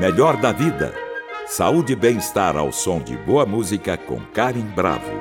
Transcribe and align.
Melhor 0.00 0.38
da 0.38 0.50
vida. 0.50 0.94
Saúde 1.46 1.92
e 1.92 1.96
bem-estar 1.96 2.56
ao 2.56 2.72
som 2.72 3.00
de 3.02 3.18
boa 3.18 3.44
música 3.44 3.98
com 3.98 4.18
Karen 4.32 4.64
Bravo. 4.74 5.12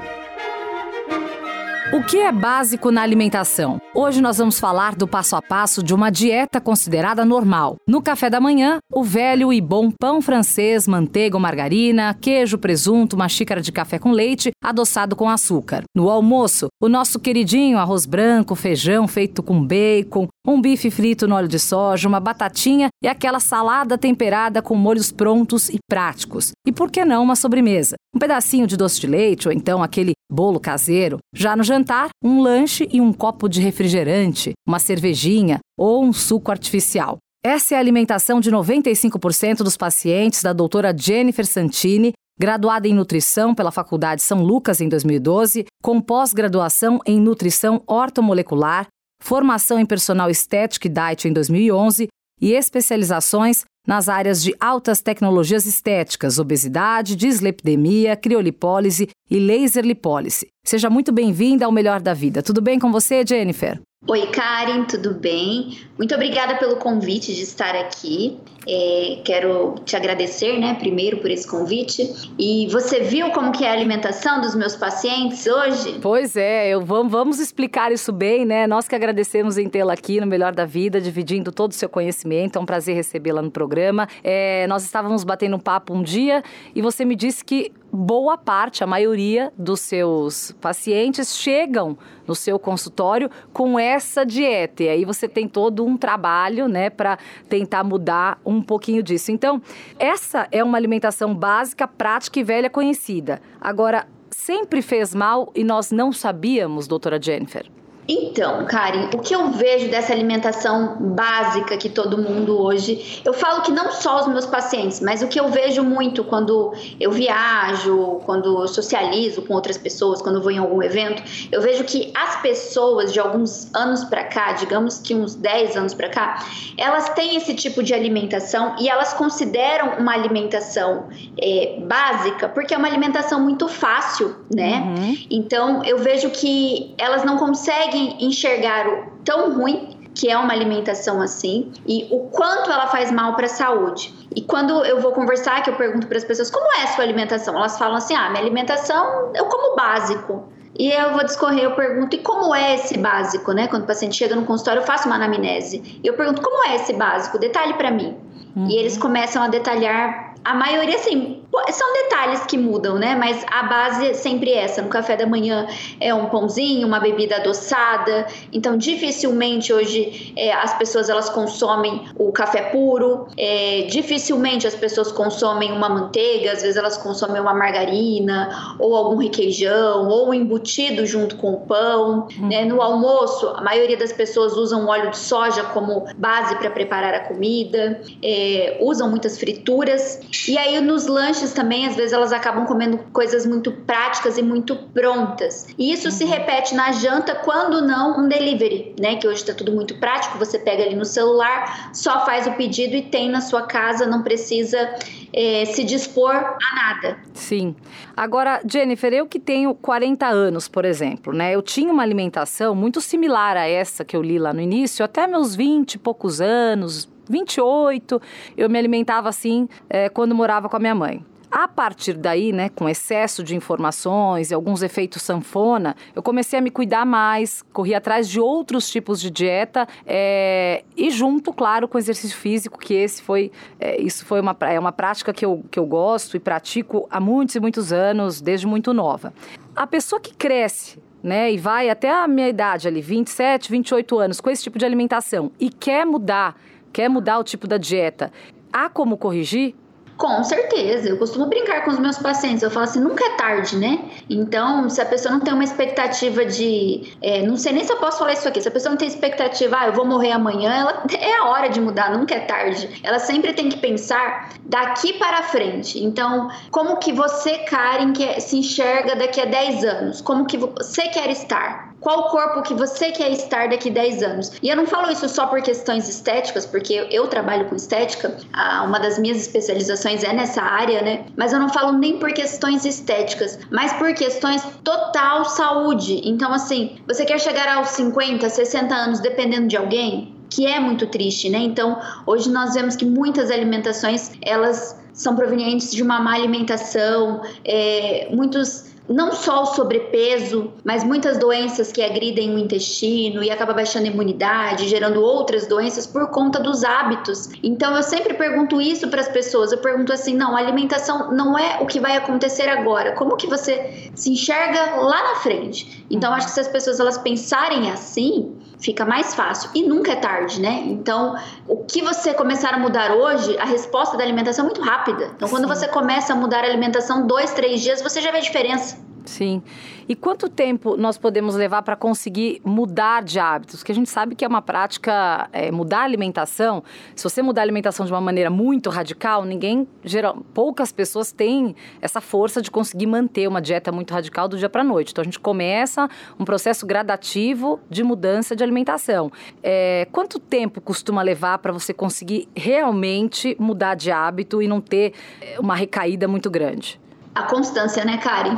O 1.91 2.01
que 2.03 2.19
é 2.19 2.31
básico 2.31 2.89
na 2.89 3.01
alimentação? 3.01 3.77
Hoje 3.95 4.21
nós 4.21 4.37
vamos 4.37 4.59
falar 4.59 4.95
do 4.95 5.07
passo 5.07 5.35
a 5.35 5.41
passo 5.41 5.81
de 5.81 5.93
uma 5.93 6.11
dieta 6.11 6.61
considerada 6.61 7.25
normal. 7.25 7.77
No 7.87 8.01
café 8.01 8.29
da 8.29 8.39
manhã, 8.39 8.77
o 8.93 9.03
velho 9.03 9.51
e 9.51 9.59
bom 9.59 9.89
pão 9.89 10.21
francês, 10.21 10.87
manteiga 10.87 11.35
ou 11.35 11.41
margarina, 11.41 12.13
queijo, 12.13 12.59
presunto, 12.59 13.15
uma 13.15 13.27
xícara 13.27 13.59
de 13.59 13.71
café 13.71 13.97
com 13.97 14.11
leite, 14.11 14.51
adoçado 14.63 15.15
com 15.15 15.27
açúcar. 15.27 15.83
No 15.93 16.09
almoço, 16.11 16.67
o 16.79 16.87
nosso 16.87 17.19
queridinho 17.19 17.79
arroz 17.79 18.05
branco, 18.05 18.53
feijão 18.53 19.07
feito 19.07 19.41
com 19.41 19.59
bacon, 19.59 20.27
um 20.51 20.61
bife 20.61 20.89
frito 20.89 21.27
no 21.27 21.35
óleo 21.35 21.47
de 21.47 21.59
soja, 21.59 22.07
uma 22.07 22.19
batatinha 22.19 22.89
e 23.03 23.07
aquela 23.07 23.39
salada 23.39 23.97
temperada 23.97 24.61
com 24.61 24.75
molhos 24.75 25.11
prontos 25.11 25.69
e 25.69 25.77
práticos. 25.87 26.51
E 26.65 26.71
por 26.71 26.89
que 26.89 27.05
não 27.05 27.23
uma 27.23 27.35
sobremesa? 27.35 27.95
Um 28.15 28.19
pedacinho 28.19 28.65
de 28.65 28.75
doce 28.75 28.99
de 28.99 29.07
leite 29.07 29.47
ou 29.47 29.53
então 29.53 29.83
aquele 29.83 30.13
bolo 30.31 30.59
caseiro. 30.59 31.19
Já 31.33 31.55
no 31.55 31.63
jantar, 31.63 32.09
um 32.23 32.41
lanche 32.41 32.87
e 32.91 32.99
um 32.99 33.13
copo 33.13 33.47
de 33.47 33.61
refrigerante, 33.61 34.53
uma 34.67 34.79
cervejinha 34.79 35.59
ou 35.77 36.03
um 36.03 36.11
suco 36.11 36.51
artificial. 36.51 37.17
Essa 37.45 37.75
é 37.75 37.77
a 37.77 37.79
alimentação 37.79 38.41
de 38.41 38.51
95% 38.51 39.57
dos 39.57 39.77
pacientes 39.77 40.41
da 40.41 40.51
doutora 40.51 40.93
Jennifer 40.97 41.45
Santini, 41.45 42.11
graduada 42.37 42.87
em 42.87 42.93
nutrição 42.93 43.53
pela 43.53 43.71
Faculdade 43.71 44.21
São 44.21 44.43
Lucas 44.43 44.81
em 44.81 44.89
2012, 44.89 45.65
com 45.81 46.01
pós-graduação 46.01 46.99
em 47.05 47.19
nutrição 47.19 47.81
ortomolecular, 47.85 48.87
formação 49.21 49.79
em 49.79 49.85
personal 49.85 50.29
estética 50.29 50.87
e 50.87 50.89
diet 50.89 51.27
em 51.27 51.33
2011 51.33 52.07
e 52.41 52.53
especializações 52.53 53.65
nas 53.87 54.07
áreas 54.07 54.41
de 54.41 54.55
altas 54.59 55.01
tecnologias 55.01 55.65
estéticas, 55.65 56.37
obesidade, 56.37 57.15
dislipidemia, 57.15 58.15
criolipólise 58.15 59.09
e 59.29 59.39
laser 59.39 59.85
lipólise. 59.85 60.47
Seja 60.63 60.89
muito 60.89 61.11
bem-vinda 61.11 61.65
ao 61.65 61.71
Melhor 61.71 62.01
da 62.01 62.13
Vida. 62.13 62.41
Tudo 62.41 62.61
bem 62.61 62.79
com 62.79 62.91
você, 62.91 63.23
Jennifer? 63.25 63.79
Oi, 64.07 64.27
Karen, 64.27 64.85
tudo 64.85 65.13
bem? 65.13 65.77
Muito 65.97 66.15
obrigada 66.15 66.55
pelo 66.55 66.77
convite 66.77 67.35
de 67.35 67.41
estar 67.41 67.75
aqui. 67.75 68.39
É, 68.67 69.21
quero 69.25 69.75
te 69.83 69.95
agradecer, 69.95 70.57
né, 70.57 70.73
primeiro 70.75 71.17
por 71.17 71.29
esse 71.29 71.45
convite. 71.47 72.31
E 72.37 72.67
você 72.71 73.01
viu 73.01 73.29
como 73.31 73.51
que 73.51 73.65
é 73.65 73.69
a 73.69 73.73
alimentação 73.73 74.39
dos 74.39 74.55
meus 74.55 74.75
pacientes 74.75 75.45
hoje? 75.45 75.99
Pois 76.01 76.37
é, 76.37 76.69
eu, 76.69 76.81
vamos, 76.83 77.11
vamos 77.11 77.39
explicar 77.39 77.91
isso 77.91 78.13
bem, 78.13 78.45
né? 78.45 78.67
Nós 78.67 78.87
que 78.87 78.95
agradecemos 78.95 79.57
em 79.57 79.67
tê-la 79.67 79.93
aqui 79.93 80.21
no 80.21 80.27
Melhor 80.27 80.53
da 80.53 80.65
Vida, 80.65 81.01
dividindo 81.01 81.51
todo 81.51 81.71
o 81.71 81.75
seu 81.75 81.89
conhecimento. 81.89 82.57
É 82.57 82.61
um 82.61 82.65
prazer 82.65 82.95
recebê-la 82.95 83.41
no 83.41 83.51
programa. 83.51 84.07
É, 84.23 84.65
nós 84.67 84.83
estávamos 84.83 85.25
batendo 85.25 85.57
um 85.57 85.59
papo 85.59 85.93
um 85.93 86.01
dia 86.01 86.41
e 86.73 86.81
você 86.81 87.03
me 87.03 87.15
disse 87.15 87.43
que 87.43 87.71
boa 87.91 88.37
parte, 88.37 88.83
a 88.83 88.87
maioria 88.87 89.18
dos 89.57 89.81
seus 89.81 90.51
pacientes 90.61 91.37
chegam 91.37 91.97
no 92.27 92.35
seu 92.35 92.57
consultório 92.57 93.29
com 93.51 93.77
essa 93.77 94.25
dieta. 94.25 94.83
E 94.83 94.89
aí 94.89 95.05
você 95.05 95.27
tem 95.27 95.47
todo 95.47 95.85
um 95.85 95.97
trabalho, 95.97 96.67
né, 96.67 96.89
para 96.89 97.17
tentar 97.47 97.83
mudar 97.83 98.39
um 98.45 98.61
pouquinho 98.61 99.03
disso. 99.03 99.31
Então, 99.31 99.61
essa 99.97 100.47
é 100.51 100.63
uma 100.63 100.77
alimentação 100.77 101.35
básica, 101.35 101.87
prática 101.87 102.39
e 102.39 102.43
velha 102.43 102.69
conhecida. 102.69 103.41
Agora, 103.59 104.07
sempre 104.29 104.81
fez 104.81 105.13
mal 105.13 105.51
e 105.55 105.63
nós 105.63 105.91
não 105.91 106.11
sabíamos, 106.11 106.87
doutora 106.87 107.21
Jennifer? 107.21 107.69
Então, 108.11 108.65
Karen, 108.65 109.11
o 109.13 109.19
que 109.19 109.35
eu 109.35 109.51
vejo 109.51 109.87
dessa 109.87 110.11
alimentação 110.11 110.97
básica 110.99 111.77
que 111.77 111.87
todo 111.87 112.17
mundo 112.17 112.59
hoje, 112.59 113.21
eu 113.23 113.33
falo 113.33 113.61
que 113.61 113.71
não 113.71 113.91
só 113.91 114.21
os 114.21 114.27
meus 114.27 114.47
pacientes, 114.47 114.99
mas 114.99 115.21
o 115.21 115.27
que 115.27 115.39
eu 115.39 115.49
vejo 115.49 115.83
muito 115.83 116.23
quando 116.23 116.73
eu 116.99 117.11
viajo, 117.11 118.19
quando 118.25 118.63
eu 118.63 118.67
socializo 118.67 119.43
com 119.43 119.53
outras 119.53 119.77
pessoas, 119.77 120.23
quando 120.23 120.37
eu 120.37 120.41
vou 120.41 120.51
em 120.51 120.57
algum 120.57 120.81
evento, 120.81 121.21
eu 121.51 121.61
vejo 121.61 121.83
que 121.83 122.11
as 122.15 122.41
pessoas 122.41 123.13
de 123.13 123.19
alguns 123.19 123.71
anos 123.75 124.03
para 124.03 124.23
cá, 124.23 124.53
digamos 124.53 124.97
que 124.97 125.13
uns 125.13 125.35
10 125.35 125.77
anos 125.77 125.93
para 125.93 126.09
cá, 126.09 126.43
elas 126.77 127.09
têm 127.09 127.35
esse 127.35 127.53
tipo 127.53 127.83
de 127.83 127.93
alimentação 127.93 128.75
e 128.79 128.89
elas 128.89 129.13
consideram 129.13 129.99
uma 129.99 130.13
alimentação 130.13 131.09
é, 131.39 131.77
básica 131.81 132.49
porque 132.49 132.73
é 132.73 132.77
uma 132.77 132.87
alimentação 132.87 133.39
muito 133.39 133.67
fácil, 133.67 134.35
né? 134.51 134.95
Uhum. 134.97 135.17
Então, 135.29 135.83
eu 135.83 135.99
vejo 135.99 136.31
que 136.31 136.95
elas 136.97 137.23
não 137.23 137.37
conseguem 137.37 137.98
conseguem 137.99 138.17
enxergar 138.19 138.87
o 138.87 139.05
tão 139.23 139.53
ruim 139.53 139.97
que 140.15 140.29
é 140.29 140.37
uma 140.37 140.51
alimentação 140.51 141.21
assim 141.21 141.71
e 141.87 142.07
o 142.11 142.27
quanto 142.29 142.71
ela 142.71 142.87
faz 142.87 143.11
mal 143.11 143.35
para 143.35 143.45
a 143.45 143.49
saúde. 143.49 144.13
E 144.35 144.41
quando 144.41 144.83
eu 144.85 144.99
vou 144.99 145.11
conversar, 145.11 145.61
que 145.63 145.69
eu 145.69 145.75
pergunto 145.75 146.07
para 146.07 146.17
as 146.17 146.23
pessoas 146.23 146.49
como 146.49 146.65
é 146.77 146.83
a 146.83 146.87
sua 146.87 147.03
alimentação, 147.03 147.55
elas 147.55 147.77
falam 147.77 147.95
assim: 147.95 148.15
"Ah, 148.15 148.29
minha 148.29 148.41
alimentação 148.41 149.31
eu 149.35 149.45
como 149.45 149.75
básico". 149.75 150.43
E 150.77 150.91
eu 150.91 151.11
vou 151.11 151.25
discorrer, 151.25 151.63
eu 151.63 151.75
pergunto, 151.75 152.15
e 152.15 152.19
como 152.19 152.55
é 152.55 152.75
esse 152.75 152.97
básico, 152.97 153.51
né? 153.51 153.67
Quando 153.67 153.83
o 153.83 153.85
paciente 153.85 154.15
chega 154.15 154.33
no 154.33 154.45
consultório, 154.45 154.81
eu 154.81 154.85
faço 154.85 155.07
uma 155.07 155.15
anamnese. 155.15 155.99
E 156.01 156.07
eu 156.07 156.13
pergunto, 156.13 156.41
como 156.41 156.65
é 156.65 156.75
esse 156.75 156.93
básico? 156.93 157.37
Detalhe 157.37 157.73
para 157.73 157.91
mim. 157.91 158.15
Uhum. 158.55 158.69
E 158.69 158.77
eles 158.77 158.97
começam 158.97 159.43
a 159.43 159.49
detalhar 159.49 160.28
a 160.43 160.53
maioria, 160.53 160.95
assim, 160.95 161.39
são 161.71 161.93
detalhes 161.93 162.45
que 162.45 162.57
mudam, 162.57 162.97
né? 162.97 163.15
Mas 163.15 163.43
a 163.51 163.63
base 163.63 164.07
é 164.07 164.13
sempre 164.13 164.53
essa. 164.53 164.81
No 164.81 164.89
café 164.89 165.17
da 165.17 165.25
manhã 165.25 165.67
é 165.99 166.13
um 166.13 166.27
pãozinho, 166.27 166.87
uma 166.87 166.99
bebida 166.99 167.37
adoçada. 167.37 168.27
Então, 168.53 168.77
dificilmente 168.77 169.73
hoje 169.73 170.33
é, 170.37 170.53
as 170.53 170.77
pessoas 170.77 171.09
elas 171.09 171.29
consomem 171.29 172.05
o 172.17 172.31
café 172.31 172.63
puro. 172.63 173.27
É, 173.37 173.87
dificilmente 173.89 174.67
as 174.67 174.75
pessoas 174.75 175.11
consomem 175.11 175.71
uma 175.71 175.89
manteiga. 175.89 176.51
Às 176.51 176.61
vezes 176.61 176.77
elas 176.77 176.97
consomem 176.97 177.41
uma 177.41 177.53
margarina 177.53 178.75
ou 178.79 178.95
algum 178.95 179.17
requeijão 179.17 180.07
ou 180.07 180.29
um 180.29 180.33
embutido 180.33 181.05
junto 181.05 181.35
com 181.35 181.53
o 181.53 181.61
pão. 181.61 182.27
Uhum. 182.37 182.47
Né? 182.47 182.65
No 182.65 182.81
almoço, 182.81 183.47
a 183.47 183.61
maioria 183.61 183.97
das 183.97 184.13
pessoas 184.13 184.53
usam 184.53 184.87
óleo 184.87 185.09
de 185.11 185.17
soja 185.17 185.63
como 185.63 186.05
base 186.15 186.55
para 186.55 186.69
preparar 186.69 187.13
a 187.13 187.19
comida. 187.21 188.01
É, 188.23 188.77
usam 188.81 189.09
muitas 189.09 189.37
frituras. 189.37 190.21
E 190.47 190.57
aí 190.57 190.79
nos 190.81 191.07
lanches 191.07 191.53
também, 191.53 191.87
às 191.87 191.95
vezes 191.95 192.13
elas 192.13 192.31
acabam 192.31 192.65
comendo 192.65 192.97
coisas 193.11 193.45
muito 193.45 193.71
práticas 193.71 194.37
e 194.37 194.43
muito 194.43 194.75
prontas. 194.75 195.67
E 195.77 195.91
isso 195.91 196.07
uhum. 196.07 196.11
se 196.11 196.25
repete 196.25 196.75
na 196.75 196.91
janta, 196.91 197.35
quando 197.35 197.81
não 197.81 198.19
um 198.19 198.27
delivery, 198.27 198.95
né? 198.99 199.15
Que 199.15 199.27
hoje 199.27 199.41
está 199.41 199.53
tudo 199.53 199.71
muito 199.71 199.97
prático, 199.99 200.37
você 200.37 200.59
pega 200.59 200.83
ali 200.83 200.95
no 200.95 201.05
celular, 201.05 201.91
só 201.93 202.25
faz 202.25 202.47
o 202.47 202.51
pedido 202.53 202.95
e 202.95 203.01
tem 203.01 203.29
na 203.29 203.41
sua 203.41 203.63
casa, 203.63 204.05
não 204.05 204.23
precisa 204.23 204.95
é, 205.33 205.65
se 205.65 205.83
dispor 205.83 206.33
a 206.33 206.75
nada. 206.75 207.19
Sim. 207.33 207.75
Agora, 208.15 208.61
Jennifer, 208.65 209.13
eu 209.13 209.25
que 209.25 209.39
tenho 209.39 209.73
40 209.73 210.27
anos, 210.27 210.67
por 210.67 210.85
exemplo, 210.85 211.33
né? 211.33 211.55
Eu 211.55 211.61
tinha 211.61 211.91
uma 211.91 212.03
alimentação 212.03 212.75
muito 212.75 213.01
similar 213.01 213.55
a 213.57 213.67
essa 213.67 214.03
que 214.03 214.15
eu 214.15 214.21
li 214.21 214.37
lá 214.37 214.53
no 214.53 214.61
início, 214.61 215.03
até 215.03 215.25
meus 215.27 215.55
20 215.55 215.93
e 215.93 215.97
poucos 215.97 216.41
anos, 216.41 217.07
28, 217.29 218.21
eu 218.57 218.69
me 218.69 218.79
alimentava 218.79 219.29
assim 219.29 219.69
é, 219.89 220.09
quando 220.09 220.33
morava 220.33 220.67
com 220.67 220.75
a 220.75 220.79
minha 220.79 220.95
mãe. 220.95 221.23
A 221.51 221.67
partir 221.67 222.13
daí, 222.13 222.53
né, 222.53 222.69
com 222.69 222.87
excesso 222.87 223.43
de 223.43 223.55
informações 223.55 224.51
e 224.51 224.53
alguns 224.53 224.83
efeitos 224.83 225.23
sanfona, 225.23 225.95
eu 226.15 226.21
comecei 226.21 226.59
a 226.59 226.61
me 226.61 226.69
cuidar 226.69 227.07
mais, 227.07 227.63
corri 227.73 227.95
atrás 227.95 228.29
de 228.29 228.39
outros 228.39 228.87
tipos 228.87 229.19
de 229.19 229.31
dieta 229.31 229.87
é, 230.05 230.83
e 230.95 231.09
junto, 231.09 231.51
claro, 231.51 231.87
com 231.87 231.97
exercício 231.97 232.37
físico, 232.37 232.77
que 232.77 232.93
esse 232.93 233.23
foi, 233.23 233.51
é, 233.79 233.99
isso 233.99 234.27
foi 234.27 234.39
uma, 234.39 234.55
é 234.61 234.79
uma 234.79 234.91
prática 234.91 235.33
que 235.33 235.43
eu, 235.43 235.63
que 235.71 235.79
eu 235.79 235.87
gosto 235.87 236.37
e 236.37 236.39
pratico 236.39 237.07
há 237.09 237.19
muitos 237.19 237.55
e 237.55 237.59
muitos 237.59 237.91
anos, 237.91 238.41
desde 238.41 238.67
muito 238.67 238.93
nova. 238.93 239.33
A 239.75 239.87
pessoa 239.87 240.19
que 240.19 240.35
cresce 240.35 240.99
né, 241.23 241.51
e 241.51 241.57
vai 241.57 241.89
até 241.89 242.11
a 242.11 242.27
minha 242.27 242.47
idade 242.47 242.87
ali, 242.87 243.01
27, 243.01 243.71
28 243.71 244.19
anos, 244.19 244.39
com 244.39 244.51
esse 244.51 244.61
tipo 244.61 244.77
de 244.77 244.85
alimentação 244.85 245.51
e 245.59 245.71
quer 245.71 246.05
mudar 246.05 246.55
quer 246.91 247.09
mudar 247.09 247.39
o 247.39 247.43
tipo 247.43 247.67
da 247.67 247.77
dieta, 247.77 248.31
há 248.71 248.89
como 248.89 249.17
corrigir? 249.17 249.75
Com 250.19 250.43
certeza, 250.43 251.07
eu 251.07 251.17
costumo 251.17 251.45
brincar 251.45 251.85
com 251.85 251.91
os 251.91 251.97
meus 251.97 252.17
pacientes. 252.17 252.61
Eu 252.61 252.69
falo 252.69 252.83
assim, 252.83 252.99
nunca 252.99 253.23
é 253.23 253.37
tarde, 253.37 253.77
né? 253.77 253.99
Então, 254.29 254.89
se 254.89 254.99
a 254.99 255.05
pessoa 255.05 255.33
não 255.33 255.39
tem 255.39 255.53
uma 255.53 255.63
expectativa 255.63 256.43
de. 256.43 257.13
É, 257.21 257.41
não 257.41 257.55
sei 257.55 257.71
nem 257.71 257.85
se 257.85 257.93
eu 257.93 257.95
posso 257.95 258.19
falar 258.19 258.33
isso 258.33 258.45
aqui. 258.45 258.61
Se 258.61 258.67
a 258.67 258.71
pessoa 258.71 258.89
não 258.89 258.97
tem 258.97 259.07
expectativa, 259.07 259.77
ah, 259.79 259.87
eu 259.87 259.93
vou 259.93 260.03
morrer 260.05 260.33
amanhã, 260.33 260.73
ela, 260.73 261.03
é 261.17 261.37
a 261.37 261.45
hora 261.45 261.69
de 261.69 261.79
mudar, 261.79 262.11
nunca 262.11 262.35
é 262.35 262.39
tarde. 262.41 262.99
Ela 263.01 263.17
sempre 263.17 263.53
tem 263.53 263.69
que 263.69 263.77
pensar 263.77 264.49
daqui 264.65 265.13
para 265.13 265.41
frente. 265.43 266.03
Então, 266.03 266.49
como 266.69 266.97
que 266.97 267.13
você, 267.13 267.59
Karen, 267.59 268.11
que 268.11 268.41
se 268.41 268.57
enxerga 268.57 269.15
daqui 269.15 269.39
a 269.39 269.45
10 269.45 269.83
anos? 269.85 270.19
Como 270.19 270.45
que 270.45 270.57
você 270.57 271.03
quer 271.03 271.29
estar? 271.29 271.88
Qual 271.99 272.29
corpo 272.29 272.61
que 272.61 272.73
você 272.73 273.11
quer 273.11 273.31
estar 273.31 273.69
daqui 273.69 273.89
10 273.89 274.23
anos. 274.23 274.51
E 274.61 274.69
eu 274.69 274.75
não 274.75 274.87
falo 274.87 275.11
isso 275.11 275.27
só 275.27 275.47
por 275.47 275.61
questões 275.61 276.07
estéticas, 276.07 276.65
porque 276.65 277.07
eu 277.11 277.27
trabalho 277.27 277.65
com 277.65 277.75
estética, 277.75 278.37
uma 278.85 278.99
das 278.99 279.19
minhas 279.19 279.37
especializações 279.37 280.23
é 280.23 280.33
nessa 280.33 280.61
área, 280.61 281.01
né? 281.01 281.25
Mas 281.35 281.53
eu 281.53 281.59
não 281.59 281.69
falo 281.69 281.93
nem 281.93 282.17
por 282.17 282.31
questões 282.33 282.85
estéticas, 282.85 283.59
mas 283.71 283.93
por 283.93 284.13
questões 284.13 284.63
total 284.83 285.45
saúde. 285.45 286.21
Então, 286.23 286.53
assim, 286.53 286.97
você 287.07 287.25
quer 287.25 287.39
chegar 287.39 287.77
aos 287.77 287.89
50, 287.89 288.49
60 288.49 288.93
anos 288.95 289.19
dependendo 289.19 289.67
de 289.67 289.77
alguém? 289.77 290.35
que 290.49 290.65
é 290.65 290.79
muito 290.79 291.05
triste, 291.05 291.47
né? 291.47 291.59
Então, 291.59 292.01
hoje 292.25 292.49
nós 292.49 292.73
vemos 292.73 292.95
que 292.95 293.05
muitas 293.05 293.51
alimentações 293.51 294.31
elas 294.41 294.99
são 295.13 295.35
provenientes 295.35 295.91
de 295.91 296.01
uma 296.01 296.19
má 296.19 296.33
alimentação, 296.33 297.41
é, 297.63 298.29
muitos 298.31 298.88
não 299.09 299.31
só 299.31 299.63
o 299.63 299.65
sobrepeso, 299.65 300.71
mas 300.83 301.03
muitas 301.03 301.39
doenças 301.39 301.91
que 301.91 302.01
agridem 302.01 302.53
o 302.53 302.59
intestino 302.59 303.43
e 303.43 303.49
acaba 303.49 303.73
baixando 303.73 304.05
a 304.05 304.09
imunidade, 304.09 304.87
gerando 304.87 305.19
outras 305.21 305.65
doenças 305.65 306.05
por 306.05 306.29
conta 306.29 306.59
dos 306.59 306.83
hábitos. 306.83 307.49
Então 307.63 307.95
eu 307.95 308.03
sempre 308.03 308.35
pergunto 308.35 308.79
isso 308.79 309.07
para 309.07 309.21
as 309.21 309.27
pessoas. 309.27 309.71
Eu 309.71 309.79
pergunto 309.79 310.13
assim: 310.13 310.35
não, 310.35 310.55
a 310.55 310.59
alimentação 310.59 311.31
não 311.31 311.57
é 311.57 311.79
o 311.81 311.87
que 311.87 311.99
vai 311.99 312.15
acontecer 312.15 312.69
agora. 312.69 313.13
Como 313.13 313.35
que 313.35 313.47
você 313.47 314.11
se 314.13 314.29
enxerga 314.29 314.97
lá 314.97 315.23
na 315.23 315.35
frente? 315.37 316.05
Então 316.09 316.31
acho 316.31 316.47
que 316.47 316.53
se 316.53 316.59
as 316.59 316.67
pessoas 316.67 316.99
elas 316.99 317.17
pensarem 317.17 317.89
assim, 317.89 318.55
fica 318.79 319.05
mais 319.05 319.35
fácil. 319.35 319.69
E 319.75 319.83
nunca 319.83 320.13
é 320.13 320.15
tarde, 320.15 320.61
né? 320.61 320.83
Então, 320.85 321.35
o 321.67 321.83
que 321.83 322.01
você 322.01 322.33
começar 322.33 322.73
a 322.73 322.79
mudar 322.79 323.11
hoje, 323.11 323.57
a 323.57 323.65
resposta 323.65 324.17
da 324.17 324.23
alimentação 324.23 324.65
é 324.65 324.67
muito 324.67 324.81
rápida. 324.81 325.31
Então, 325.35 325.49
quando 325.49 325.67
Sim. 325.67 325.75
você 325.75 325.87
começa 325.87 326.33
a 326.33 326.35
mudar 326.35 326.63
a 326.63 326.67
alimentação, 326.67 327.27
dois, 327.27 327.51
três 327.53 327.81
dias, 327.81 328.01
você 328.01 328.21
já 328.21 328.31
vê 328.31 328.37
a 328.37 328.41
diferença. 328.41 329.08
Sim. 329.29 329.61
E 330.07 330.15
quanto 330.15 330.49
tempo 330.49 330.97
nós 330.97 331.15
podemos 331.15 331.53
levar 331.53 331.83
para 331.83 331.95
conseguir 331.95 332.61
mudar 332.65 333.21
de 333.21 333.39
hábitos? 333.39 333.83
Que 333.83 333.91
a 333.91 333.95
gente 333.95 334.09
sabe 334.09 334.33
que 334.33 334.43
é 334.43 334.47
uma 334.47 334.61
prática, 334.61 335.47
é, 335.53 335.71
mudar 335.71 335.99
a 335.99 336.03
alimentação. 336.03 336.83
Se 337.15 337.23
você 337.23 337.43
mudar 337.43 337.61
a 337.61 337.65
alimentação 337.65 338.07
de 338.07 338.11
uma 338.11 338.19
maneira 338.19 338.49
muito 338.49 338.89
radical, 338.89 339.45
ninguém, 339.45 339.87
geral, 340.03 340.43
poucas 340.51 340.91
pessoas 340.91 341.31
têm 341.31 341.75
essa 342.01 342.19
força 342.19 342.59
de 342.59 342.71
conseguir 342.71 343.05
manter 343.05 343.47
uma 343.47 343.61
dieta 343.61 343.91
muito 343.91 344.11
radical 344.11 344.47
do 344.47 344.57
dia 344.57 344.67
para 344.67 344.83
noite. 344.83 345.11
Então 345.11 345.21
a 345.21 345.25
gente 345.25 345.39
começa 345.39 346.09
um 346.39 346.43
processo 346.43 346.87
gradativo 346.87 347.79
de 347.87 348.03
mudança 348.03 348.55
de 348.55 348.63
alimentação. 348.63 349.31
É, 349.61 350.07
quanto 350.11 350.39
tempo 350.39 350.81
costuma 350.81 351.21
levar 351.21 351.59
para 351.59 351.71
você 351.71 351.93
conseguir 351.93 352.49
realmente 352.55 353.55
mudar 353.59 353.93
de 353.93 354.09
hábito 354.09 354.59
e 354.59 354.67
não 354.67 354.81
ter 354.81 355.13
é, 355.39 355.59
uma 355.59 355.75
recaída 355.75 356.27
muito 356.27 356.49
grande? 356.49 356.99
A 357.35 357.43
constância, 357.43 358.03
né, 358.03 358.17
Karen? 358.17 358.57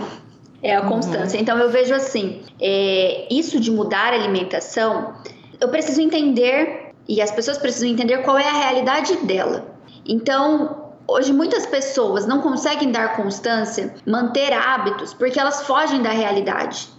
É 0.64 0.76
a 0.76 0.82
constância. 0.82 1.38
Uhum. 1.38 1.42
Então 1.42 1.58
eu 1.58 1.70
vejo 1.70 1.94
assim, 1.94 2.42
é, 2.60 3.28
isso 3.32 3.60
de 3.60 3.72
mudar 3.72 4.14
a 4.14 4.16
alimentação, 4.16 5.14
eu 5.60 5.70
preciso 5.70 6.02
entender 6.02 6.92
e 7.08 7.22
as 7.22 7.32
pessoas 7.32 7.58
precisam 7.58 7.90
entender 7.90 8.20
qual 8.20 8.38
é 8.38 8.48
a 8.48 8.54
realidade 8.54 9.16
dela. 9.18 9.66
Então, 10.06 10.94
hoje 11.08 11.34
muitas 11.34 11.66
pessoas 11.66 12.26
não 12.26 12.42
conseguem 12.42 12.92
dar 12.92 13.16
constância, 13.16 13.94
manter 14.06 14.54
hábitos, 14.54 15.14
porque 15.14 15.40
elas 15.40 15.64
fogem 15.64 16.02
da 16.02 16.12
realidade. 16.12 16.90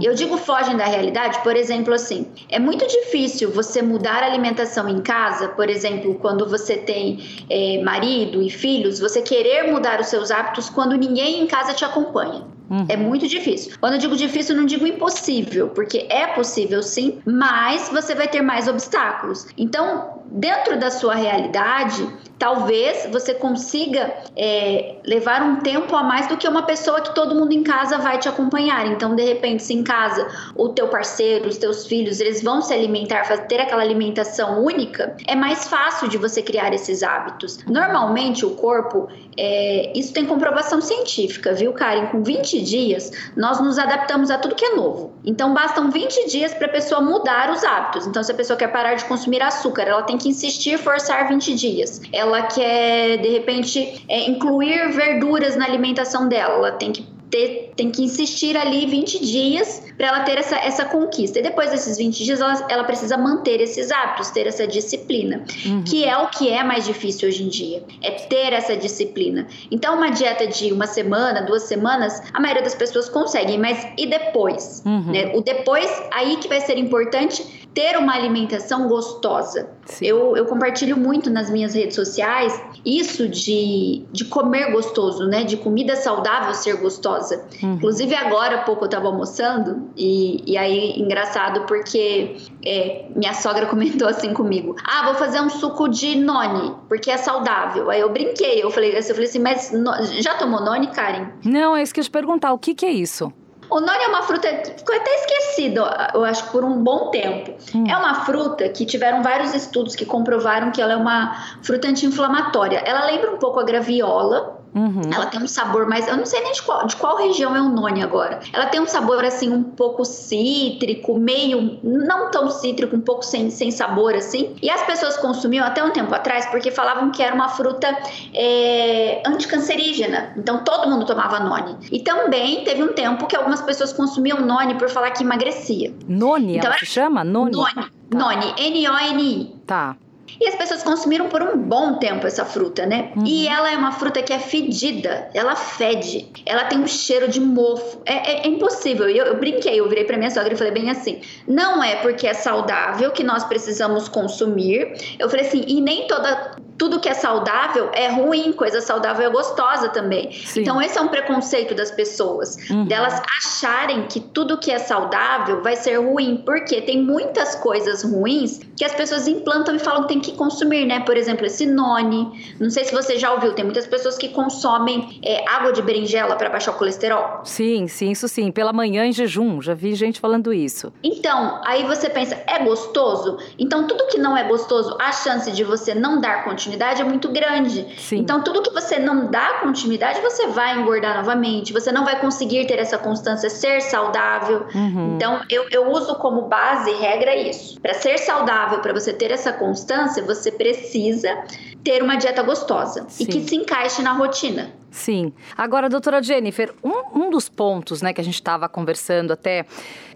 E 0.00 0.06
eu 0.06 0.14
digo 0.14 0.36
fogem 0.38 0.76
da 0.76 0.84
realidade, 0.84 1.40
por 1.42 1.56
exemplo, 1.56 1.92
assim, 1.92 2.26
é 2.48 2.58
muito 2.58 2.86
difícil 2.86 3.50
você 3.50 3.82
mudar 3.82 4.22
a 4.22 4.26
alimentação 4.26 4.88
em 4.88 5.00
casa, 5.02 5.48
por 5.48 5.68
exemplo, 5.68 6.14
quando 6.14 6.48
você 6.48 6.76
tem 6.76 7.44
é, 7.50 7.82
marido 7.82 8.40
e 8.40 8.48
filhos, 8.48 9.00
você 9.00 9.20
querer 9.20 9.70
mudar 9.70 10.00
os 10.00 10.06
seus 10.06 10.30
hábitos 10.30 10.70
quando 10.70 10.96
ninguém 10.96 11.42
em 11.42 11.46
casa 11.46 11.74
te 11.74 11.84
acompanha. 11.84 12.46
Uhum. 12.72 12.86
É 12.88 12.96
muito 12.96 13.28
difícil. 13.28 13.74
Quando 13.78 13.94
eu 13.94 13.98
digo 13.98 14.16
difícil, 14.16 14.54
eu 14.54 14.60
não 14.60 14.66
digo 14.66 14.86
impossível, 14.86 15.68
porque 15.68 16.06
é 16.08 16.28
possível 16.28 16.82
sim, 16.82 17.18
mas 17.26 17.90
você 17.90 18.14
vai 18.14 18.26
ter 18.26 18.40
mais 18.40 18.66
obstáculos. 18.66 19.46
Então, 19.58 20.22
dentro 20.30 20.78
da 20.78 20.90
sua 20.90 21.14
realidade, 21.14 22.08
talvez 22.38 23.06
você 23.12 23.34
consiga 23.34 24.12
é, 24.34 24.96
levar 25.04 25.42
um 25.42 25.56
tempo 25.56 25.94
a 25.94 26.02
mais 26.02 26.26
do 26.26 26.36
que 26.38 26.48
uma 26.48 26.62
pessoa 26.62 27.02
que 27.02 27.14
todo 27.14 27.34
mundo 27.34 27.52
em 27.52 27.62
casa 27.62 27.98
vai 27.98 28.18
te 28.18 28.28
acompanhar. 28.28 28.86
Então, 28.86 29.14
de 29.14 29.22
repente, 29.22 29.62
se 29.62 29.74
em 29.74 29.84
casa 29.84 30.26
o 30.56 30.70
teu 30.70 30.88
parceiro, 30.88 31.48
os 31.48 31.58
teus 31.58 31.86
filhos, 31.86 32.20
eles 32.20 32.42
vão 32.42 32.62
se 32.62 32.72
alimentar, 32.72 33.22
ter 33.46 33.60
aquela 33.60 33.82
alimentação 33.82 34.64
única, 34.64 35.14
é 35.26 35.34
mais 35.34 35.68
fácil 35.68 36.08
de 36.08 36.16
você 36.16 36.40
criar 36.40 36.72
esses 36.72 37.02
hábitos. 37.02 37.58
Normalmente, 37.66 38.46
o 38.46 38.50
corpo, 38.56 39.08
é, 39.38 39.92
isso 39.94 40.12
tem 40.12 40.26
comprovação 40.26 40.80
científica, 40.80 41.54
viu, 41.54 41.72
Karen? 41.72 42.06
Com 42.06 42.22
20 42.22 42.60
dias, 42.62 43.12
nós 43.36 43.60
nos 43.60 43.78
adaptamos 43.78 44.30
a 44.30 44.38
tudo 44.38 44.54
que 44.54 44.64
é 44.64 44.74
novo. 44.74 45.12
Então, 45.24 45.54
bastam 45.54 45.90
20 45.90 46.28
dias 46.28 46.52
para 46.52 46.66
a 46.66 46.70
pessoa 46.70 47.00
mudar 47.00 47.50
os 47.50 47.62
hábitos. 47.62 48.06
Então, 48.06 48.22
se 48.22 48.32
a 48.32 48.34
pessoa 48.34 48.56
quer 48.56 48.68
parar 48.68 48.94
de 48.94 49.04
consumir 49.04 49.42
açúcar, 49.42 49.82
ela 49.82 50.02
tem 50.02 50.18
que 50.18 50.28
insistir, 50.28 50.76
forçar 50.78 51.28
20 51.28 51.54
dias. 51.54 52.00
Ela 52.12 52.32
ela 52.32 52.42
quer, 52.46 53.18
de 53.18 53.28
repente, 53.28 54.04
é, 54.08 54.28
incluir 54.28 54.90
verduras 54.92 55.54
na 55.54 55.66
alimentação 55.66 56.28
dela, 56.28 56.54
ela 56.54 56.72
tem 56.72 56.92
que 56.92 57.06
ter, 57.32 57.72
tem 57.74 57.90
que 57.90 58.04
insistir 58.04 58.54
ali 58.58 58.84
20 58.84 59.24
dias 59.24 59.82
para 59.96 60.08
ela 60.08 60.20
ter 60.20 60.38
essa, 60.38 60.56
essa 60.56 60.84
conquista. 60.84 61.38
E 61.38 61.42
depois 61.42 61.70
desses 61.70 61.96
20 61.96 62.22
dias, 62.22 62.40
ela, 62.40 62.66
ela 62.68 62.84
precisa 62.84 63.16
manter 63.16 63.58
esses 63.58 63.90
hábitos, 63.90 64.30
ter 64.30 64.46
essa 64.46 64.66
disciplina, 64.66 65.42
uhum. 65.64 65.82
que 65.82 66.04
é 66.04 66.16
o 66.18 66.28
que 66.28 66.50
é 66.50 66.62
mais 66.62 66.84
difícil 66.84 67.28
hoje 67.28 67.42
em 67.42 67.48
dia, 67.48 67.82
é 68.02 68.10
ter 68.10 68.52
essa 68.52 68.76
disciplina. 68.76 69.46
Então, 69.70 69.96
uma 69.96 70.10
dieta 70.10 70.46
de 70.46 70.70
uma 70.72 70.86
semana, 70.86 71.40
duas 71.40 71.62
semanas, 71.62 72.22
a 72.34 72.38
maioria 72.38 72.62
das 72.62 72.74
pessoas 72.74 73.08
conseguem, 73.08 73.58
mas 73.58 73.88
e 73.96 74.06
depois? 74.06 74.82
Uhum. 74.84 75.12
Né? 75.12 75.32
O 75.34 75.40
depois, 75.40 75.90
aí 76.12 76.36
que 76.36 76.48
vai 76.48 76.60
ser 76.60 76.76
importante 76.76 77.61
ter 77.74 77.96
uma 77.96 78.14
alimentação 78.14 78.88
gostosa. 78.88 79.70
Eu, 80.00 80.36
eu 80.36 80.46
compartilho 80.46 80.96
muito 80.96 81.30
nas 81.30 81.50
minhas 81.50 81.74
redes 81.74 81.96
sociais 81.96 82.60
isso 82.84 83.28
de, 83.28 84.04
de 84.12 84.24
comer 84.24 84.70
gostoso, 84.72 85.26
né? 85.26 85.44
De 85.44 85.56
comida 85.56 85.96
saudável 85.96 86.54
ser 86.54 86.76
gostosa. 86.76 87.44
Uhum. 87.62 87.74
Inclusive, 87.74 88.14
agora 88.14 88.56
há 88.56 88.62
pouco 88.62 88.84
eu 88.84 88.86
estava 88.86 89.06
almoçando 89.06 89.90
e, 89.96 90.42
e 90.46 90.56
aí, 90.56 91.00
engraçado, 91.00 91.66
porque 91.66 92.36
é, 92.64 93.06
minha 93.14 93.34
sogra 93.34 93.66
comentou 93.66 94.08
assim 94.08 94.32
comigo: 94.32 94.76
Ah, 94.84 95.06
vou 95.06 95.14
fazer 95.14 95.40
um 95.40 95.50
suco 95.50 95.88
de 95.88 96.16
noni, 96.16 96.74
porque 96.88 97.10
é 97.10 97.16
saudável. 97.16 97.90
Aí 97.90 98.00
eu 98.00 98.10
brinquei, 98.10 98.62
eu 98.62 98.70
falei, 98.70 98.96
eu 98.96 99.02
falei 99.02 99.24
assim, 99.24 99.38
mas 99.38 99.72
no, 99.72 99.92
já 100.20 100.34
tomou 100.34 100.60
noni, 100.60 100.88
Karen? 100.88 101.28
Não, 101.44 101.76
é 101.76 101.82
isso 101.82 101.92
que 101.92 102.00
eu 102.00 102.04
te 102.04 102.10
perguntar, 102.10 102.52
o 102.52 102.58
que, 102.58 102.74
que 102.74 102.86
é 102.86 102.90
isso? 102.90 103.32
O 103.72 103.80
noni 103.80 104.04
é 104.04 104.08
uma 104.08 104.22
fruta 104.22 104.48
que 104.48 104.70
ficou 104.78 104.94
até 104.94 105.10
esquecido, 105.14 105.82
eu 106.12 106.22
acho, 106.26 106.46
por 106.50 106.62
um 106.62 106.82
bom 106.82 107.10
tempo. 107.10 107.54
Hum. 107.74 107.86
É 107.88 107.96
uma 107.96 108.26
fruta 108.26 108.68
que 108.68 108.84
tiveram 108.84 109.22
vários 109.22 109.54
estudos 109.54 109.96
que 109.96 110.04
comprovaram 110.04 110.70
que 110.70 110.82
ela 110.82 110.92
é 110.92 110.96
uma 110.96 111.34
fruta 111.62 111.88
anti-inflamatória. 111.88 112.82
Ela 112.84 113.06
lembra 113.06 113.32
um 113.32 113.38
pouco 113.38 113.58
a 113.58 113.62
graviola, 113.62 114.61
Uhum. 114.74 115.02
Ela 115.12 115.26
tem 115.26 115.42
um 115.42 115.46
sabor 115.46 115.86
mais. 115.86 116.08
Eu 116.08 116.16
não 116.16 116.24
sei 116.24 116.40
nem 116.42 116.52
de 116.52 116.62
qual, 116.62 116.86
de 116.86 116.96
qual 116.96 117.16
região 117.16 117.54
é 117.54 117.60
o 117.60 117.68
noni 117.68 118.02
agora. 118.02 118.40
Ela 118.52 118.66
tem 118.66 118.80
um 118.80 118.86
sabor 118.86 119.24
assim, 119.24 119.50
um 119.50 119.62
pouco 119.62 120.04
cítrico, 120.04 121.18
meio. 121.18 121.78
Não 121.82 122.30
tão 122.30 122.50
cítrico, 122.50 122.96
um 122.96 123.00
pouco 123.00 123.22
sem, 123.24 123.50
sem 123.50 123.70
sabor 123.70 124.14
assim. 124.14 124.56
E 124.62 124.70
as 124.70 124.82
pessoas 124.82 125.16
consumiam 125.16 125.66
até 125.66 125.82
um 125.84 125.90
tempo 125.90 126.14
atrás 126.14 126.46
porque 126.46 126.70
falavam 126.70 127.10
que 127.10 127.22
era 127.22 127.34
uma 127.34 127.48
fruta 127.48 127.96
é, 128.34 129.22
anticancerígena. 129.26 130.32
Então 130.36 130.64
todo 130.64 130.88
mundo 130.88 131.04
tomava 131.04 131.38
noni. 131.40 131.76
E 131.90 132.00
também 132.00 132.64
teve 132.64 132.82
um 132.82 132.94
tempo 132.94 133.26
que 133.26 133.36
algumas 133.36 133.60
pessoas 133.60 133.92
consumiam 133.92 134.40
noni 134.40 134.74
por 134.76 134.88
falar 134.88 135.10
que 135.10 135.22
emagrecia. 135.22 135.94
Noni, 136.08 136.56
então, 136.56 136.70
ela 136.70 136.78
se 136.78 136.86
chama? 136.86 137.22
Noni? 137.22 137.52
Noni. 137.52 137.74
Tá. 137.74 138.18
Noni. 138.18 138.54
N-O-N-I. 138.58 139.54
Tá. 139.66 139.96
E 140.40 140.48
as 140.48 140.54
pessoas 140.54 140.82
consumiram 140.82 141.28
por 141.28 141.42
um 141.42 141.56
bom 141.56 141.94
tempo 141.94 142.26
essa 142.26 142.44
fruta, 142.44 142.86
né? 142.86 143.12
Uhum. 143.16 143.24
E 143.26 143.48
ela 143.48 143.70
é 143.70 143.76
uma 143.76 143.92
fruta 143.92 144.22
que 144.22 144.32
é 144.32 144.38
fedida, 144.38 145.30
ela 145.34 145.54
fede, 145.54 146.28
ela 146.46 146.64
tem 146.64 146.78
um 146.78 146.86
cheiro 146.86 147.28
de 147.28 147.40
mofo. 147.40 148.00
É, 148.04 148.32
é, 148.32 148.42
é 148.44 148.48
impossível. 148.48 149.08
Eu, 149.08 149.26
eu 149.26 149.38
brinquei, 149.38 149.78
eu 149.80 149.88
virei 149.88 150.04
pra 150.04 150.16
minha 150.16 150.30
sogra 150.30 150.52
e 150.52 150.56
falei 150.56 150.72
bem 150.72 150.90
assim: 150.90 151.20
não 151.46 151.82
é 151.82 151.96
porque 151.96 152.26
é 152.26 152.34
saudável 152.34 153.10
que 153.10 153.22
nós 153.22 153.44
precisamos 153.44 154.08
consumir. 154.08 154.92
Eu 155.18 155.28
falei 155.28 155.46
assim, 155.46 155.64
e 155.66 155.80
nem 155.80 156.06
toda 156.06 156.56
tudo 156.82 156.98
que 156.98 157.08
é 157.08 157.14
saudável 157.14 157.90
é 157.92 158.08
ruim, 158.08 158.52
coisa 158.52 158.80
saudável 158.80 159.24
é 159.24 159.30
gostosa 159.30 159.88
também. 159.90 160.32
Sim. 160.32 160.62
Então, 160.62 160.82
esse 160.82 160.98
é 160.98 161.00
um 161.00 161.06
preconceito 161.06 161.76
das 161.76 161.92
pessoas, 161.92 162.56
uhum. 162.68 162.86
delas 162.86 163.22
acharem 163.38 164.06
que 164.08 164.18
tudo 164.18 164.58
que 164.58 164.68
é 164.68 164.80
saudável 164.80 165.62
vai 165.62 165.76
ser 165.76 165.96
ruim, 165.98 166.42
porque 166.44 166.80
tem 166.80 167.00
muitas 167.00 167.54
coisas 167.54 168.02
ruins 168.02 168.60
que 168.76 168.84
as 168.84 168.92
pessoas 168.94 169.28
implantam 169.28 169.76
e 169.76 169.78
falam 169.78 170.02
que 170.02 170.08
tem 170.08 170.20
que 170.22 170.32
consumir, 170.32 170.86
né? 170.86 171.00
Por 171.00 171.16
exemplo, 171.16 171.44
esse 171.44 171.66
noni. 171.66 172.54
Não 172.58 172.70
sei 172.70 172.84
se 172.84 172.92
você 172.92 173.18
já 173.18 173.32
ouviu, 173.32 173.52
tem 173.52 173.64
muitas 173.64 173.86
pessoas 173.86 174.16
que 174.16 174.28
consomem 174.28 175.20
é, 175.22 175.44
água 175.48 175.72
de 175.72 175.82
berinjela 175.82 176.36
para 176.36 176.48
baixar 176.48 176.72
o 176.72 176.74
colesterol. 176.74 177.40
Sim, 177.44 177.86
sim, 177.88 178.10
isso 178.10 178.28
sim. 178.28 178.50
Pela 178.50 178.72
manhã 178.72 179.04
em 179.04 179.12
jejum, 179.12 179.60
já 179.60 179.74
vi 179.74 179.94
gente 179.94 180.20
falando 180.20 180.52
isso. 180.52 180.92
Então, 181.02 181.60
aí 181.64 181.84
você 181.84 182.08
pensa, 182.08 182.38
é 182.46 182.60
gostoso? 182.64 183.38
Então, 183.58 183.86
tudo 183.86 184.06
que 184.06 184.18
não 184.18 184.36
é 184.36 184.44
gostoso, 184.44 184.96
a 185.00 185.12
chance 185.12 185.50
de 185.50 185.64
você 185.64 185.94
não 185.94 186.20
dar 186.20 186.44
continuidade 186.44 187.00
é 187.00 187.04
muito 187.04 187.28
grande. 187.28 187.86
Sim. 187.98 188.18
Então, 188.18 188.42
tudo 188.42 188.62
que 188.62 188.72
você 188.72 188.98
não 188.98 189.30
dá 189.30 189.60
continuidade, 189.60 190.20
você 190.20 190.46
vai 190.48 190.78
engordar 190.78 191.16
novamente, 191.16 191.72
você 191.72 191.90
não 191.90 192.04
vai 192.04 192.20
conseguir 192.20 192.66
ter 192.66 192.78
essa 192.78 192.98
constância, 192.98 193.48
ser 193.50 193.80
saudável. 193.80 194.66
Uhum. 194.74 195.14
Então, 195.16 195.40
eu, 195.50 195.66
eu 195.70 195.90
uso 195.90 196.14
como 196.16 196.42
base 196.42 196.92
regra 196.92 197.34
isso. 197.34 197.80
Para 197.80 197.94
ser 197.94 198.18
saudável, 198.18 198.80
para 198.80 198.92
você 198.92 199.12
ter 199.12 199.30
essa 199.30 199.52
constância, 199.52 200.11
você 200.20 200.52
precisa 200.52 201.44
ter 201.82 202.02
uma 202.02 202.16
dieta 202.16 202.42
gostosa 202.42 203.06
Sim. 203.08 203.24
e 203.24 203.26
que 203.26 203.40
se 203.48 203.56
encaixe 203.56 204.02
na 204.02 204.12
rotina. 204.12 204.72
Sim. 204.90 205.32
Agora, 205.56 205.88
doutora 205.88 206.22
Jennifer, 206.22 206.74
um, 206.84 207.24
um 207.24 207.30
dos 207.30 207.48
pontos 207.48 208.02
né, 208.02 208.12
que 208.12 208.20
a 208.20 208.24
gente 208.24 208.34
estava 208.34 208.68
conversando 208.68 209.32
até, 209.32 209.64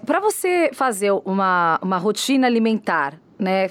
para 0.04 0.20
você 0.20 0.70
fazer 0.72 1.12
uma, 1.24 1.78
uma 1.82 1.96
rotina 1.96 2.46
alimentar, 2.46 3.18
né, 3.38 3.70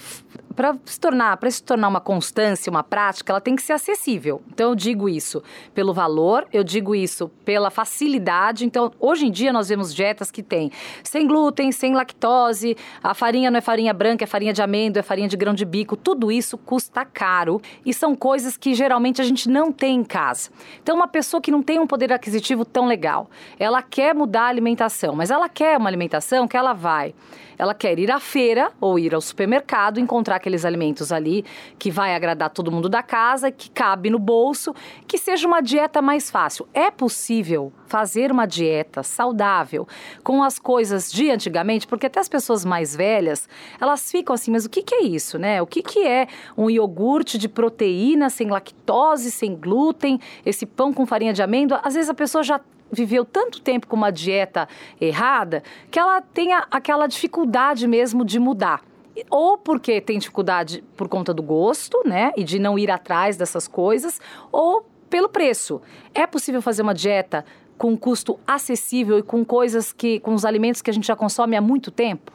para 0.56 0.76
se 0.86 1.00
tornar, 1.00 1.38
para 1.38 1.52
se 1.52 1.62
tornar 1.62 1.88
uma 1.88 2.00
constância, 2.00 2.70
uma 2.70 2.84
prática, 2.84 3.32
ela 3.32 3.42
tem 3.42 3.56
que 3.56 3.62
ser 3.62 3.74
acessível. 3.74 4.42
Então 4.52 4.70
eu 4.70 4.76
digo 4.76 5.10
isso 5.10 5.44
pelo 5.74 5.94
valor, 5.94 6.48
eu 6.54 6.64
digo 6.64 6.96
isso 6.96 7.30
pela 7.44 7.70
facilidade. 7.70 8.66
Então, 8.66 8.92
hoje 9.00 9.28
em 9.28 9.32
dia 9.32 9.52
nós 9.52 9.70
vemos 9.70 9.94
dietas 9.94 10.32
que 10.32 10.42
têm 10.42 10.72
sem 11.04 11.28
glúten, 11.28 11.72
sem 11.72 11.94
lactose, 11.94 12.78
a 13.04 13.14
farinha 13.14 13.52
não 13.52 13.58
é 13.58 13.62
farinha 13.62 13.94
branca, 13.94 14.24
é 14.24 14.28
farinha 14.28 14.54
de 14.54 14.62
amêndoa, 14.62 15.00
é 15.02 15.04
farinha 15.04 15.28
de 15.28 15.36
grão 15.36 15.54
de 15.54 15.66
bico, 15.66 15.96
tudo 15.96 16.32
isso 16.32 16.58
custa 16.58 17.04
caro 17.04 17.62
e 17.86 17.94
são 17.94 18.16
coisas 18.16 18.58
que 18.58 18.74
geralmente 18.74 19.22
a 19.22 19.26
gente 19.26 19.50
não 19.50 19.72
tem 19.72 20.00
em 20.00 20.04
casa. 20.04 20.50
Então, 20.82 20.96
uma 20.96 21.08
pessoa 21.08 21.42
que 21.42 21.52
não 21.52 21.62
tem 21.62 21.80
um 21.80 21.88
poder 21.88 22.14
aquisitivo 22.14 22.64
tão 22.64 22.86
legal, 22.86 23.30
ela 23.60 23.82
quer 23.82 24.16
mudar 24.16 24.44
a 24.44 24.48
alimentação, 24.48 25.16
mas 25.16 25.32
ela 25.32 25.50
quer 25.50 25.78
uma 25.78 25.90
alimentação 25.90 26.48
que 26.48 26.56
ela 26.56 26.74
vai 26.74 27.14
ela 27.58 27.74
quer 27.74 27.98
ir 28.00 28.12
à 28.12 28.20
feira 28.20 28.72
ou 28.80 28.98
ir 29.00 29.14
ao 29.14 29.22
supermercado, 29.22 30.00
encontrar 30.00 30.38
aqueles 30.38 30.66
alimentos 30.66 31.12
ali 31.12 31.46
que 31.78 31.92
vai 31.92 32.16
agradar 32.16 32.50
todo 32.50 32.72
mundo 32.72 32.90
da 32.90 33.04
casa, 33.04 33.52
que 33.52 33.70
cabe 33.70 34.10
no 34.10 34.20
bolso, 34.20 34.74
que 35.08 35.18
seja 35.18 35.48
uma 35.48 35.62
dieta 35.62 36.02
mais 36.02 36.30
fácil. 36.30 36.68
É 36.74 36.92
possível 36.92 37.72
fazer 37.88 38.32
uma 38.32 38.46
dieta 38.46 39.04
saudável 39.04 39.88
com 40.24 40.44
as 40.44 40.60
coisas 40.60 41.12
de 41.12 41.30
antigamente, 41.30 41.88
porque 41.88 42.08
até 42.08 42.20
as 42.20 42.30
pessoas 42.30 42.66
mais 42.66 42.96
velhas, 42.96 43.48
elas 43.80 44.12
ficam 44.12 44.34
assim, 44.34 44.52
mas 44.52 44.66
o 44.66 44.70
que, 44.70 44.82
que 44.82 44.96
é 44.96 45.04
isso, 45.04 45.38
né? 45.38 45.62
O 45.62 45.68
que, 45.68 45.82
que 45.82 46.06
é 46.06 46.28
um 46.58 46.70
iogurte 46.70 47.38
de 47.38 47.48
proteína 47.48 48.30
sem 48.30 48.50
lactose, 48.50 49.32
sem 49.32 49.56
glúten, 49.56 50.20
esse 50.46 50.66
pão 50.66 50.94
com 50.94 51.06
farinha 51.06 51.34
de 51.34 51.42
amêndoa? 51.42 51.82
Às 51.84 51.94
vezes 51.94 52.10
a 52.10 52.14
pessoa 52.14 52.44
já 52.44 52.60
viveu 52.96 53.24
tanto 53.24 53.62
tempo 53.62 53.88
com 53.88 53.96
uma 53.96 54.12
dieta 54.12 54.68
errada 55.00 55.62
que 55.92 56.00
ela 56.00 56.22
tenha 56.22 56.66
aquela 56.72 57.08
dificuldade 57.08 57.88
mesmo 57.88 58.25
de 58.25 58.40
mudar. 58.40 58.82
Ou 59.30 59.58
porque 59.58 60.02
tem 60.02 60.18
dificuldade 60.18 60.84
por 60.98 61.08
conta 61.08 61.34
do 61.34 61.44
gosto, 61.44 62.02
né? 62.06 62.32
E 62.36 62.44
de 62.44 62.60
não 62.60 62.78
ir 62.78 62.92
atrás 62.92 63.38
dessas 63.38 63.68
coisas, 63.68 64.20
ou 64.52 64.86
pelo 65.10 65.30
preço. 65.30 65.82
É 66.14 66.25
possível 66.28 66.62
fazer 66.62 66.82
uma 66.82 66.94
dieta 66.94 67.46
com 67.78 67.98
custo 67.98 68.40
acessível 68.46 69.20
e 69.20 69.24
com 69.24 69.46
coisas 69.46 69.94
que, 69.94 70.20
com 70.20 70.34
os 70.34 70.46
alimentos 70.46 70.82
que 70.82 70.90
a 70.90 70.94
gente 70.94 71.08
já 71.08 71.16
consome 71.16 71.56
há 71.56 71.62
muito 71.62 71.92
tempo? 71.92 72.32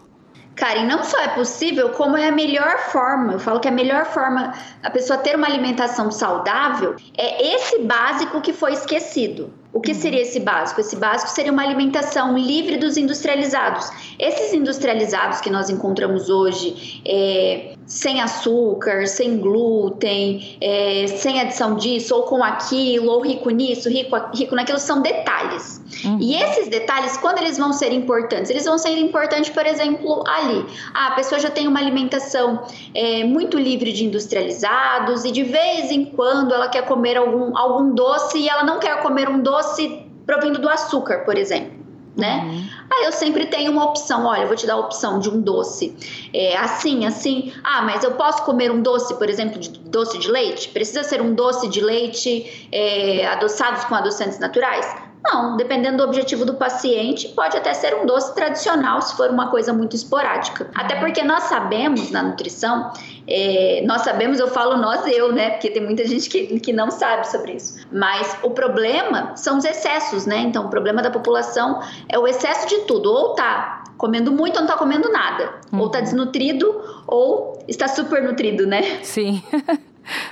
Karen, 0.55 0.85
não 0.87 1.03
só 1.03 1.19
é 1.21 1.29
possível, 1.29 1.91
como 1.91 2.17
é 2.17 2.29
a 2.29 2.33
melhor 2.33 2.79
forma. 2.79 3.33
Eu 3.33 3.39
falo 3.39 3.61
que 3.61 3.69
a 3.69 3.71
melhor 3.71 4.05
forma 4.05 4.53
a 4.83 4.91
pessoa 4.91 5.19
ter 5.19 5.37
uma 5.37 5.47
alimentação 5.47 6.11
saudável 6.11 6.97
é 7.17 7.55
esse 7.55 7.79
básico 7.81 8.41
que 8.41 8.53
foi 8.53 8.73
esquecido. 8.73 9.53
O 9.73 9.81
que 9.81 9.95
seria 9.95 10.23
esse 10.23 10.41
básico? 10.41 10.81
Esse 10.81 10.97
básico 10.97 11.31
seria 11.31 11.53
uma 11.53 11.63
alimentação 11.63 12.37
livre 12.37 12.77
dos 12.77 12.97
industrializados. 12.97 13.89
Esses 14.19 14.53
industrializados 14.53 15.41
que 15.41 15.49
nós 15.49 15.71
encontramos 15.71 16.29
hoje, 16.29 17.01
é, 17.07 17.75
sem 17.87 18.21
açúcar, 18.21 19.07
sem 19.07 19.39
glúten, 19.39 20.59
é, 20.61 21.07
sem 21.07 21.41
adição 21.41 21.77
disso, 21.77 22.15
ou 22.17 22.25
com 22.25 22.43
aquilo, 22.43 23.11
ou 23.11 23.21
rico 23.21 23.51
nisso, 23.51 23.89
rico, 23.89 24.17
rico 24.35 24.57
naquilo, 24.57 24.79
são 24.79 25.03
detalhes. 25.03 25.81
Uhum. 26.05 26.19
E 26.21 26.35
esses 26.35 26.69
detalhes, 26.69 27.17
quando 27.17 27.39
eles 27.39 27.57
vão 27.57 27.73
ser 27.73 27.93
importantes? 27.93 28.51
Eles 28.51 28.65
vão 28.65 28.79
ser 28.79 28.97
importantes, 28.99 29.51
por 29.51 29.67
exemplo, 29.67 30.25
ali. 30.27 30.67
Ah, 30.95 31.09
a 31.09 31.11
pessoa 31.13 31.41
já 31.41 31.51
tem 31.51 31.69
uma 31.69 31.79
alimentação 31.79 32.63
é, 32.95 33.23
muito 33.23 33.59
livre 33.59 33.93
de 33.93 34.05
industrializados 34.05 35.25
e 35.25 35.31
de 35.31 35.45
vez 35.45 35.91
em 35.91 36.05
quando 36.05 36.55
ela 36.55 36.69
quer 36.69 36.87
comer 36.87 37.17
algum, 37.17 37.57
algum 37.57 37.93
doce 37.93 38.39
e 38.39 38.49
ela 38.49 38.65
não 38.65 38.79
quer 38.79 39.01
comer 39.03 39.29
um 39.29 39.41
doce 39.41 39.60
doce 39.61 40.07
provindo 40.27 40.59
do 40.59 40.69
açúcar, 40.69 41.25
por 41.25 41.37
exemplo. 41.37 41.81
Né? 42.17 42.43
Uhum. 42.45 42.69
Aí 42.93 43.05
eu 43.05 43.13
sempre 43.13 43.47
tenho 43.47 43.71
uma 43.71 43.85
opção, 43.85 44.27
olha, 44.27 44.43
eu 44.43 44.49
vou 44.49 44.57
te 44.57 44.67
dar 44.67 44.75
a 44.75 44.79
opção 44.79 45.21
de 45.21 45.31
um 45.31 45.41
doce 45.41 45.97
é, 46.35 46.57
assim, 46.57 47.07
assim. 47.07 47.53
Ah, 47.63 47.83
mas 47.83 48.03
eu 48.03 48.13
posso 48.13 48.43
comer 48.43 48.71
um 48.71 48.83
doce, 48.83 49.15
por 49.15 49.31
exemplo, 49.31 49.61
de 49.61 49.71
doce 49.71 50.19
de 50.19 50.29
leite? 50.29 50.69
Precisa 50.71 51.05
ser 51.05 51.23
um 51.23 51.35
doce 51.35 51.69
de 51.69 51.81
leite 51.81 52.69
é, 52.73 53.27
adoçados 53.27 53.85
com 53.85 53.95
adoçantes 53.95 54.39
naturais? 54.39 55.10
Não, 55.23 55.57
dependendo 55.57 55.99
do 55.99 56.05
objetivo 56.05 56.45
do 56.45 56.55
paciente, 56.55 57.29
pode 57.29 57.57
até 57.57 57.75
ser 57.75 57.95
um 57.95 58.07
doce 58.07 58.35
tradicional 58.35 59.03
se 59.03 59.17
for 59.17 59.31
uma 59.31 59.49
coisa 59.49 59.73
muito 59.73 59.95
esporádica. 59.95 60.71
Até 60.75 60.97
porque 60.97 61.23
nós 61.23 61.45
sabemos 61.45 62.11
na 62.11 62.23
nutrição, 62.23 62.91
é, 63.29 63.83
nós 63.87 64.03
sabemos, 64.03 64.41
eu 64.41 64.49
falo 64.49 64.77
nós, 64.79 65.07
eu, 65.07 65.33
né? 65.33 65.51
Porque 65.51 65.71
tem 65.71 65.83
muita 65.83 66.07
gente 66.07 66.29
que, 66.29 66.59
que 66.59 66.73
não 66.73 66.91
sabe 66.91 67.29
sobre 67.29 67.53
isso. 67.53 67.87
Mas 67.93 68.37
o 68.43 68.51
problema 68.51 69.37
são 69.37 69.59
os 69.59 69.65
excessos, 69.65 70.25
né? 70.25 70.39
Então, 70.39 70.67
o 70.67 70.71
problema 70.71 71.03
da 71.03 71.11
população 71.11 71.81
é 72.09 72.19
o 72.19 72.27
excesso 72.27 72.67
de 72.67 72.79
tudo. 72.87 73.13
Ou 73.13 73.35
tá 73.35 73.85
comendo 73.99 74.33
muito 74.33 74.57
ou 74.57 74.63
não 74.63 74.69
tá 74.69 74.77
comendo 74.77 75.13
nada. 75.13 75.53
Uhum. 75.71 75.81
Ou 75.81 75.91
tá 75.91 76.01
desnutrido 76.01 76.83
ou 77.07 77.63
está 77.69 77.87
super 77.87 78.23
nutrido, 78.23 78.67
né? 78.67 79.01
Sim. 79.03 79.43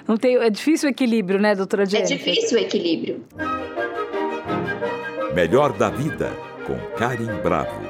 Não 0.08 0.16
tem, 0.16 0.36
é 0.36 0.50
difícil 0.50 0.88
o 0.88 0.90
equilíbrio, 0.90 1.38
né, 1.38 1.54
doutora 1.54 1.86
Jennifer? 1.86 2.16
É 2.16 2.18
difícil 2.18 2.58
o 2.58 2.60
equilíbrio. 2.60 3.24
Melhor 5.34 5.74
da 5.74 5.90
Vida, 5.90 6.32
com 6.66 6.78
Karim 6.96 7.26
Bravo. 7.42 7.82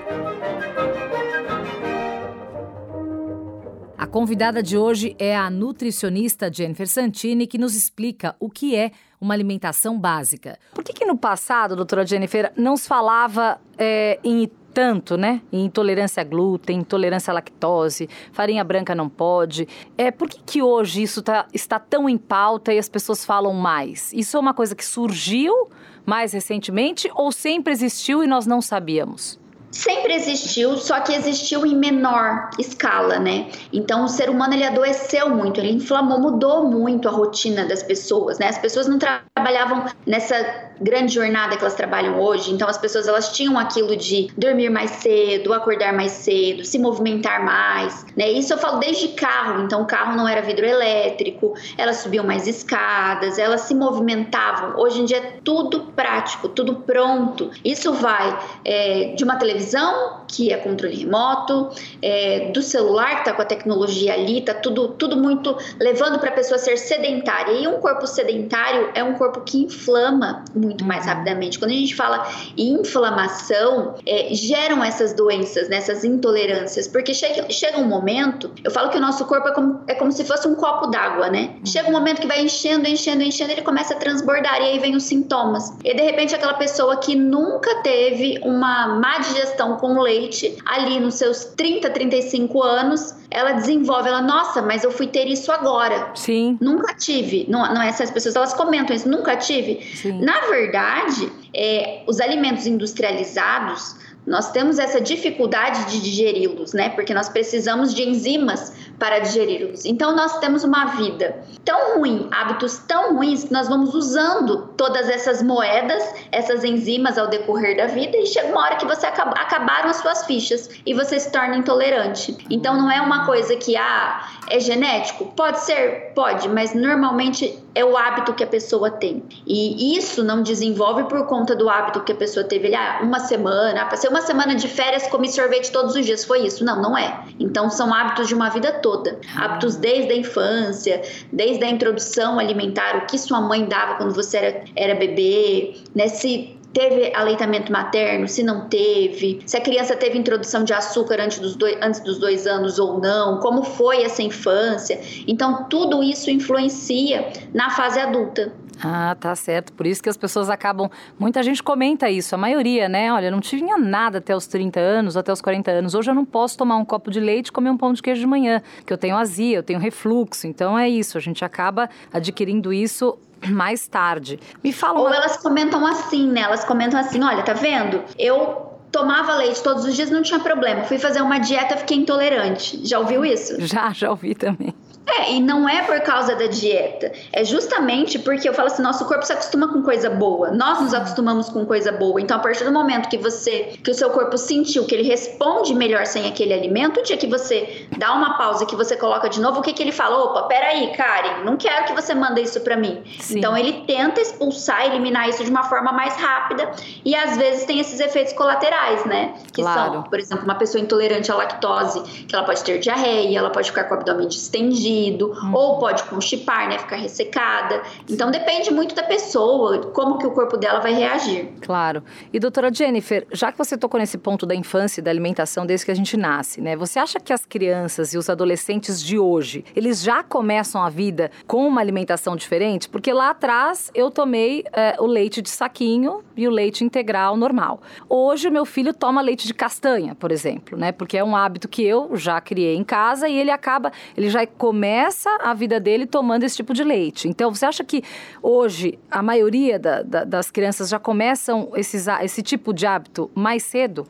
A 3.96 4.06
convidada 4.06 4.60
de 4.60 4.76
hoje 4.76 5.14
é 5.18 5.36
a 5.36 5.48
nutricionista 5.48 6.52
Jennifer 6.52 6.88
Santini, 6.88 7.46
que 7.46 7.56
nos 7.56 7.76
explica 7.76 8.34
o 8.40 8.50
que 8.50 8.74
é 8.74 8.90
uma 9.20 9.34
alimentação 9.34 9.98
básica. 9.98 10.58
Por 10.74 10.82
que, 10.82 10.92
que 10.92 11.04
no 11.04 11.16
passado, 11.16 11.76
doutora 11.76 12.04
Jennifer, 12.04 12.52
não 12.56 12.76
se 12.76 12.88
falava 12.88 13.60
é, 13.78 14.18
em 14.24 14.50
tanto, 14.74 15.16
né? 15.16 15.40
Em 15.52 15.64
intolerância 15.64 16.20
a 16.20 16.24
glúten, 16.24 16.78
intolerância 16.78 17.30
à 17.30 17.34
lactose, 17.34 18.08
farinha 18.32 18.62
branca 18.64 18.94
não 18.94 19.08
pode. 19.08 19.66
É, 19.96 20.10
por 20.10 20.28
que, 20.28 20.40
que 20.44 20.62
hoje 20.62 21.02
isso 21.02 21.22
tá, 21.22 21.46
está 21.52 21.78
tão 21.78 22.08
em 22.08 22.18
pauta 22.18 22.72
e 22.72 22.78
as 22.78 22.88
pessoas 22.88 23.24
falam 23.24 23.54
mais? 23.54 24.12
Isso 24.12 24.36
é 24.36 24.40
uma 24.40 24.54
coisa 24.54 24.74
que 24.74 24.84
surgiu 24.84 25.68
mais 26.08 26.32
recentemente 26.32 27.10
ou 27.14 27.30
sempre 27.30 27.70
existiu 27.70 28.24
e 28.24 28.26
nós 28.26 28.46
não 28.46 28.62
sabíamos? 28.62 29.38
sempre 29.70 30.14
existiu, 30.14 30.76
só 30.76 31.00
que 31.00 31.12
existiu 31.12 31.66
em 31.66 31.76
menor 31.76 32.50
escala, 32.58 33.18
né? 33.18 33.48
Então 33.72 34.04
o 34.04 34.08
ser 34.08 34.30
humano 34.30 34.54
ele 34.54 34.64
adoeceu 34.64 35.28
muito, 35.30 35.60
ele 35.60 35.72
inflamou, 35.72 36.18
mudou 36.18 36.66
muito 36.68 37.08
a 37.08 37.12
rotina 37.12 37.66
das 37.66 37.82
pessoas, 37.82 38.38
né? 38.38 38.48
As 38.48 38.58
pessoas 38.58 38.88
não 38.88 38.98
trabalhavam 38.98 39.84
nessa 40.06 40.67
grande 40.80 41.14
jornada 41.14 41.56
que 41.56 41.62
elas 41.62 41.74
trabalham 41.74 42.20
hoje, 42.20 42.52
então 42.52 42.68
as 42.68 42.78
pessoas 42.78 43.08
elas 43.08 43.32
tinham 43.32 43.58
aquilo 43.58 43.96
de 43.96 44.28
dormir 44.36 44.70
mais 44.70 44.90
cedo, 44.90 45.52
acordar 45.52 45.92
mais 45.92 46.12
cedo, 46.12 46.64
se 46.64 46.78
movimentar 46.78 47.44
mais, 47.44 48.06
né? 48.16 48.30
Isso 48.30 48.52
eu 48.52 48.58
falo 48.58 48.78
desde 48.78 49.08
carro, 49.08 49.62
então 49.62 49.82
o 49.82 49.86
carro 49.86 50.16
não 50.16 50.28
era 50.28 50.42
vidro 50.42 50.66
elétrico, 50.66 51.54
elas 51.76 51.98
subiam 51.98 52.24
mais 52.24 52.46
escadas, 52.46 53.38
elas 53.38 53.62
se 53.62 53.74
movimentavam. 53.74 54.78
Hoje 54.78 55.00
em 55.00 55.04
dia 55.04 55.18
é 55.18 55.38
tudo 55.42 55.80
prático, 55.96 56.48
tudo 56.48 56.76
pronto. 56.76 57.50
Isso 57.64 57.92
vai 57.92 58.38
é, 58.64 59.14
de 59.16 59.24
uma 59.24 59.36
televisão 59.36 60.18
que 60.28 60.52
é 60.52 60.56
controle 60.58 60.94
remoto, 60.94 61.70
é, 62.02 62.50
do 62.52 62.62
celular, 62.62 63.14
que 63.14 63.20
está 63.20 63.32
com 63.32 63.42
a 63.42 63.44
tecnologia 63.44 64.12
ali, 64.12 64.42
tá 64.42 64.52
tudo, 64.52 64.88
tudo 64.88 65.16
muito 65.16 65.56
levando 65.80 66.18
para 66.18 66.28
a 66.28 66.32
pessoa 66.32 66.58
ser 66.58 66.76
sedentária. 66.76 67.52
E 67.52 67.66
um 67.66 67.80
corpo 67.80 68.06
sedentário 68.06 68.90
é 68.94 69.02
um 69.02 69.14
corpo 69.14 69.40
que 69.40 69.64
inflama 69.64 70.44
muito 70.54 70.67
mais 70.84 71.04
uhum. 71.04 71.12
rapidamente. 71.12 71.58
Quando 71.58 71.70
a 71.70 71.74
gente 71.74 71.94
fala 71.94 72.26
em 72.56 72.80
inflamação, 72.80 73.94
é, 74.06 74.28
geram 74.32 74.84
essas 74.84 75.12
doenças, 75.12 75.68
né, 75.68 75.76
essas 75.76 76.04
intolerâncias, 76.04 76.86
porque 76.86 77.14
chega, 77.14 77.50
chega 77.50 77.78
um 77.78 77.86
momento, 77.86 78.50
eu 78.62 78.70
falo 78.70 78.90
que 78.90 78.98
o 78.98 79.00
nosso 79.00 79.24
corpo 79.26 79.48
é 79.48 79.52
como, 79.52 79.80
é 79.86 79.94
como 79.94 80.12
se 80.12 80.24
fosse 80.24 80.46
um 80.46 80.54
copo 80.54 80.86
d'água, 80.86 81.28
né? 81.28 81.54
Uhum. 81.58 81.66
Chega 81.66 81.88
um 81.88 81.92
momento 81.92 82.20
que 82.20 82.26
vai 82.26 82.42
enchendo, 82.42 82.88
enchendo, 82.88 83.22
enchendo, 83.22 83.52
ele 83.52 83.62
começa 83.62 83.94
a 83.94 83.96
transbordar 83.96 84.60
e 84.60 84.64
aí 84.64 84.78
vem 84.78 84.94
os 84.94 85.04
sintomas. 85.04 85.72
E 85.84 85.94
de 85.94 86.02
repente 86.02 86.34
aquela 86.34 86.54
pessoa 86.54 86.96
que 86.98 87.14
nunca 87.14 87.82
teve 87.82 88.40
uma 88.42 88.88
má 88.88 89.18
digestão 89.18 89.38
digestão 89.38 89.76
com 89.76 90.00
leite, 90.00 90.56
ali 90.64 91.00
nos 91.00 91.14
seus 91.14 91.44
30, 91.44 91.90
35 91.90 92.62
anos, 92.62 93.14
ela 93.30 93.52
desenvolve, 93.52 94.08
ela, 94.08 94.22
nossa, 94.22 94.62
mas 94.62 94.84
eu 94.84 94.90
fui 94.90 95.06
ter 95.06 95.26
isso 95.26 95.52
agora. 95.52 96.12
Sim. 96.14 96.56
Nunca 96.60 96.94
tive. 96.94 97.46
Não, 97.48 97.60
não 97.74 97.82
essas 97.82 98.10
pessoas, 98.10 98.34
elas 98.34 98.54
comentam 98.54 98.94
isso, 98.96 99.08
nunca 99.08 99.36
tive. 99.36 99.84
Sim. 99.94 100.20
Na 100.22 100.40
verdade, 100.46 101.30
é, 101.54 102.02
os 102.06 102.20
alimentos 102.20 102.66
industrializados, 102.66 103.96
nós 104.26 104.50
temos 104.50 104.78
essa 104.78 105.00
dificuldade 105.00 105.90
de 105.90 106.00
digeri-los, 106.00 106.72
né? 106.72 106.90
Porque 106.90 107.12
nós 107.12 107.28
precisamos 107.28 107.94
de 107.94 108.02
enzimas 108.02 108.72
para 108.98 109.20
digeri-los. 109.20 109.84
Então 109.84 110.14
nós 110.14 110.38
temos 110.38 110.64
uma 110.64 110.86
vida 110.96 111.42
tão 111.64 111.98
ruim, 111.98 112.28
hábitos 112.30 112.78
tão 112.78 113.14
ruins 113.14 113.44
que 113.44 113.52
nós 113.52 113.68
vamos 113.68 113.94
usando 113.94 114.68
todas 114.76 115.08
essas 115.08 115.42
moedas, 115.42 116.02
essas 116.32 116.64
enzimas 116.64 117.16
ao 117.16 117.28
decorrer 117.28 117.76
da 117.76 117.86
vida 117.86 118.16
e 118.16 118.26
chega 118.26 118.48
uma 118.48 118.62
hora 118.62 118.76
que 118.76 118.86
você 118.86 119.06
acaba, 119.06 119.32
acabaram 119.32 119.88
as 119.88 119.96
suas 119.96 120.24
fichas 120.26 120.68
e 120.84 120.94
você 120.94 121.20
se 121.20 121.30
torna 121.30 121.56
intolerante. 121.56 122.36
Então 122.50 122.76
não 122.76 122.90
é 122.90 123.00
uma 123.00 123.24
coisa 123.24 123.56
que 123.56 123.76
ah, 123.76 124.28
é 124.50 124.58
genético, 124.58 125.26
pode 125.36 125.60
ser, 125.60 126.12
pode, 126.14 126.48
mas 126.48 126.74
normalmente 126.74 127.62
é 127.78 127.84
o 127.84 127.96
hábito 127.96 128.34
que 128.34 128.44
a 128.44 128.46
pessoa 128.46 128.90
tem. 128.90 129.22
E 129.46 129.96
isso 129.96 130.22
não 130.22 130.42
desenvolve 130.42 131.04
por 131.04 131.26
conta 131.26 131.54
do 131.54 131.68
hábito 131.68 132.00
que 132.00 132.12
a 132.12 132.16
pessoa 132.16 132.44
teve. 132.44 132.74
Ah, 132.74 133.00
uma 133.02 133.20
semana, 133.20 133.82
ah, 133.82 133.86
passei 133.86 134.10
uma 134.10 134.20
semana 134.20 134.54
de 134.54 134.68
férias, 134.68 135.06
comi 135.06 135.28
sorvete 135.30 135.70
todos 135.70 135.94
os 135.94 136.04
dias, 136.04 136.24
foi 136.24 136.40
isso. 136.46 136.64
Não, 136.64 136.82
não 136.82 136.98
é. 136.98 137.20
Então 137.38 137.70
são 137.70 137.92
hábitos 137.94 138.28
de 138.28 138.34
uma 138.34 138.48
vida 138.48 138.72
toda 138.72 138.98
toda. 138.98 139.18
Hábitos 139.36 139.76
desde 139.76 140.12
a 140.12 140.16
infância, 140.16 141.02
desde 141.32 141.64
a 141.64 141.70
introdução 141.70 142.38
alimentar, 142.38 142.96
o 142.96 143.06
que 143.06 143.18
sua 143.18 143.40
mãe 143.40 143.64
dava 143.66 143.96
quando 143.96 144.14
você 144.14 144.36
era, 144.36 144.64
era 144.74 144.94
bebê, 144.94 145.74
né? 145.94 146.08
Se 146.08 146.57
teve 146.78 147.12
aleitamento 147.12 147.72
materno, 147.72 148.28
se 148.28 148.40
não 148.40 148.68
teve, 148.68 149.40
se 149.44 149.56
a 149.56 149.60
criança 149.60 149.96
teve 149.96 150.16
introdução 150.16 150.62
de 150.62 150.72
açúcar 150.72 151.20
antes 151.20 151.40
dos 151.40 151.56
dois, 151.56 151.76
antes 151.82 151.98
dos 151.98 152.18
dois 152.18 152.46
anos 152.46 152.78
ou 152.78 153.00
não, 153.00 153.40
como 153.40 153.64
foi 153.64 154.04
essa 154.04 154.22
infância. 154.22 155.00
Então, 155.26 155.64
tudo 155.64 156.04
isso 156.04 156.30
influencia 156.30 157.32
na 157.52 157.68
fase 157.70 157.98
adulta. 157.98 158.52
Ah, 158.80 159.16
tá 159.18 159.34
certo. 159.34 159.72
Por 159.72 159.88
isso 159.88 160.00
que 160.00 160.08
as 160.08 160.16
pessoas 160.16 160.48
acabam. 160.48 160.88
Muita 161.18 161.42
gente 161.42 161.60
comenta 161.60 162.08
isso, 162.08 162.36
a 162.36 162.38
maioria, 162.38 162.88
né? 162.88 163.12
Olha, 163.12 163.28
não 163.28 163.40
tinha 163.40 163.76
nada 163.76 164.18
até 164.18 164.36
os 164.36 164.46
30 164.46 164.78
anos, 164.78 165.16
até 165.16 165.32
os 165.32 165.40
40 165.40 165.68
anos. 165.72 165.94
Hoje 165.96 166.12
eu 166.12 166.14
não 166.14 166.24
posso 166.24 166.56
tomar 166.56 166.76
um 166.76 166.84
copo 166.84 167.10
de 167.10 167.18
leite 167.18 167.48
e 167.48 167.52
comer 167.52 167.70
um 167.70 167.76
pão 167.76 167.92
de 167.92 168.00
queijo 168.00 168.20
de 168.20 168.26
manhã, 168.28 168.62
que 168.86 168.92
eu 168.92 168.98
tenho 168.98 169.16
azia, 169.16 169.56
eu 169.56 169.64
tenho 169.64 169.80
refluxo. 169.80 170.46
Então 170.46 170.78
é 170.78 170.88
isso, 170.88 171.18
a 171.18 171.20
gente 171.20 171.44
acaba 171.44 171.90
adquirindo 172.12 172.72
isso 172.72 173.18
mais 173.46 173.86
tarde. 173.86 174.38
Me 174.62 174.72
fala. 174.72 175.00
Ou 175.00 175.12
elas 175.12 175.36
comentam 175.36 175.86
assim, 175.86 176.26
né? 176.26 176.42
Elas 176.42 176.64
comentam 176.64 176.98
assim: 176.98 177.22
olha, 177.22 177.42
tá 177.42 177.52
vendo? 177.52 178.02
Eu 178.18 178.68
tomava 178.90 179.34
leite 179.36 179.62
todos 179.62 179.84
os 179.84 179.94
dias, 179.94 180.10
não 180.10 180.22
tinha 180.22 180.40
problema. 180.40 180.84
Fui 180.84 180.98
fazer 180.98 181.20
uma 181.20 181.38
dieta, 181.38 181.76
fiquei 181.76 181.98
intolerante. 181.98 182.86
Já 182.86 182.98
ouviu 182.98 183.24
isso? 183.24 183.54
Já, 183.60 183.90
já 183.90 184.10
ouvi 184.10 184.34
também. 184.34 184.74
É, 185.08 185.32
e 185.32 185.40
não 185.40 185.66
é 185.66 185.82
por 185.82 185.98
causa 186.00 186.36
da 186.36 186.46
dieta. 186.46 187.10
É 187.32 187.42
justamente 187.42 188.18
porque 188.18 188.46
eu 188.48 188.52
falo 188.52 188.66
assim, 188.66 188.82
nosso 188.82 189.06
corpo 189.06 189.24
se 189.24 189.32
acostuma 189.32 189.68
com 189.68 189.82
coisa 189.82 190.10
boa. 190.10 190.50
Nós 190.50 190.80
nos 190.80 190.92
acostumamos 190.92 191.48
com 191.48 191.64
coisa 191.64 191.90
boa. 191.90 192.20
Então, 192.20 192.36
a 192.36 192.40
partir 192.40 192.64
do 192.64 192.72
momento 192.72 193.08
que 193.08 193.16
você, 193.16 193.78
que 193.82 193.90
o 193.90 193.94
seu 193.94 194.10
corpo 194.10 194.36
sentiu 194.36 194.84
que 194.84 194.94
ele 194.94 195.08
responde 195.08 195.74
melhor 195.74 196.04
sem 196.04 196.26
aquele 196.26 196.52
alimento, 196.52 197.00
o 197.00 197.02
dia 197.02 197.16
que 197.16 197.26
você 197.26 197.86
dá 197.96 198.12
uma 198.12 198.36
pausa, 198.36 198.66
que 198.66 198.76
você 198.76 198.96
coloca 198.96 199.28
de 199.28 199.40
novo, 199.40 199.60
o 199.60 199.62
que 199.62 199.72
que 199.72 199.82
ele 199.82 199.92
fala? 199.92 200.24
Opa, 200.24 200.42
peraí, 200.42 200.92
Karen, 200.94 201.44
não 201.44 201.56
quero 201.56 201.86
que 201.86 201.94
você 201.94 202.14
manda 202.14 202.40
isso 202.40 202.60
para 202.60 202.76
mim. 202.76 203.02
Sim. 203.18 203.38
Então, 203.38 203.56
ele 203.56 203.84
tenta 203.86 204.20
expulsar, 204.20 204.86
eliminar 204.86 205.28
isso 205.28 205.42
de 205.42 205.50
uma 205.50 205.62
forma 205.62 205.90
mais 205.90 206.16
rápida 206.16 206.70
e 207.04 207.14
às 207.14 207.36
vezes 207.36 207.64
tem 207.64 207.80
esses 207.80 207.98
efeitos 207.98 208.34
colaterais, 208.34 209.06
né? 209.06 209.34
Que 209.52 209.62
claro. 209.62 209.92
são, 209.92 210.02
por 210.02 210.18
exemplo, 210.18 210.44
uma 210.44 210.56
pessoa 210.56 210.82
intolerante 210.82 211.32
à 211.32 211.34
lactose, 211.34 212.02
que 212.26 212.34
ela 212.34 212.44
pode 212.44 212.62
ter 212.62 212.78
diarreia, 212.78 213.38
ela 213.38 213.50
pode 213.50 213.70
ficar 213.70 213.84
com 213.84 213.94
o 213.94 213.98
abdômen 213.98 214.28
distendido 214.28 214.97
uhum. 215.06 215.54
ou 215.54 215.78
pode 215.78 216.02
constipar, 216.04 216.68
né, 216.68 216.78
ficar 216.78 216.96
ressecada. 216.96 217.82
Então 218.08 218.30
depende 218.30 218.70
muito 218.72 218.94
da 218.94 219.02
pessoa, 219.02 219.78
como 219.92 220.18
que 220.18 220.26
o 220.26 220.30
corpo 220.30 220.56
dela 220.56 220.80
vai 220.80 220.92
reagir. 220.92 221.48
Claro. 221.60 222.02
E 222.32 222.38
doutora 222.38 222.72
Jennifer, 222.72 223.26
já 223.32 223.52
que 223.52 223.58
você 223.58 223.76
tocou 223.76 223.98
nesse 223.98 224.18
ponto 224.18 224.44
da 224.44 224.54
infância 224.54 225.00
e 225.00 225.04
da 225.04 225.10
alimentação 225.10 225.64
desde 225.64 225.86
que 225.86 225.92
a 225.92 225.94
gente 225.94 226.16
nasce, 226.16 226.60
né? 226.60 226.76
Você 226.76 226.98
acha 226.98 227.20
que 227.20 227.32
as 227.32 227.44
crianças 227.44 228.12
e 228.12 228.18
os 228.18 228.28
adolescentes 228.28 229.02
de 229.02 229.18
hoje, 229.18 229.64
eles 229.74 230.02
já 230.02 230.22
começam 230.22 230.82
a 230.82 230.88
vida 230.88 231.30
com 231.46 231.66
uma 231.66 231.80
alimentação 231.80 232.36
diferente? 232.36 232.88
Porque 232.88 233.12
lá 233.12 233.30
atrás 233.30 233.90
eu 233.94 234.10
tomei 234.10 234.64
é, 234.72 234.96
o 234.98 235.06
leite 235.06 235.40
de 235.40 235.50
saquinho 235.50 236.22
e 236.36 236.46
o 236.46 236.50
leite 236.50 236.84
integral 236.84 237.36
normal. 237.36 237.80
Hoje 238.08 238.48
o 238.48 238.52
meu 238.52 238.64
filho 238.64 238.92
toma 238.94 239.20
leite 239.20 239.46
de 239.46 239.54
castanha, 239.54 240.14
por 240.14 240.30
exemplo, 240.30 240.78
né? 240.78 240.92
Porque 240.92 241.16
é 241.16 241.24
um 241.24 241.34
hábito 241.34 241.68
que 241.68 241.82
eu 241.82 242.16
já 242.16 242.40
criei 242.40 242.76
em 242.76 242.84
casa 242.84 243.28
e 243.28 243.36
ele 243.36 243.50
acaba, 243.50 243.92
ele 244.16 244.30
já 244.30 244.46
começa 244.46 244.87
começa 244.88 245.28
a 245.42 245.52
vida 245.52 245.78
dele 245.78 246.06
tomando 246.06 246.44
esse 246.44 246.56
tipo 246.56 246.72
de 246.72 246.82
leite. 246.82 247.28
Então, 247.28 247.54
você 247.54 247.66
acha 247.66 247.84
que 247.84 248.02
hoje 248.42 248.98
a 249.10 249.22
maioria 249.22 249.78
da, 249.78 250.02
da, 250.02 250.24
das 250.24 250.50
crianças 250.50 250.88
já 250.88 250.98
começam 250.98 251.70
esses, 251.74 252.06
esse 252.22 252.42
tipo 252.42 252.72
de 252.72 252.86
hábito 252.86 253.30
mais 253.34 253.62
cedo? 253.64 254.06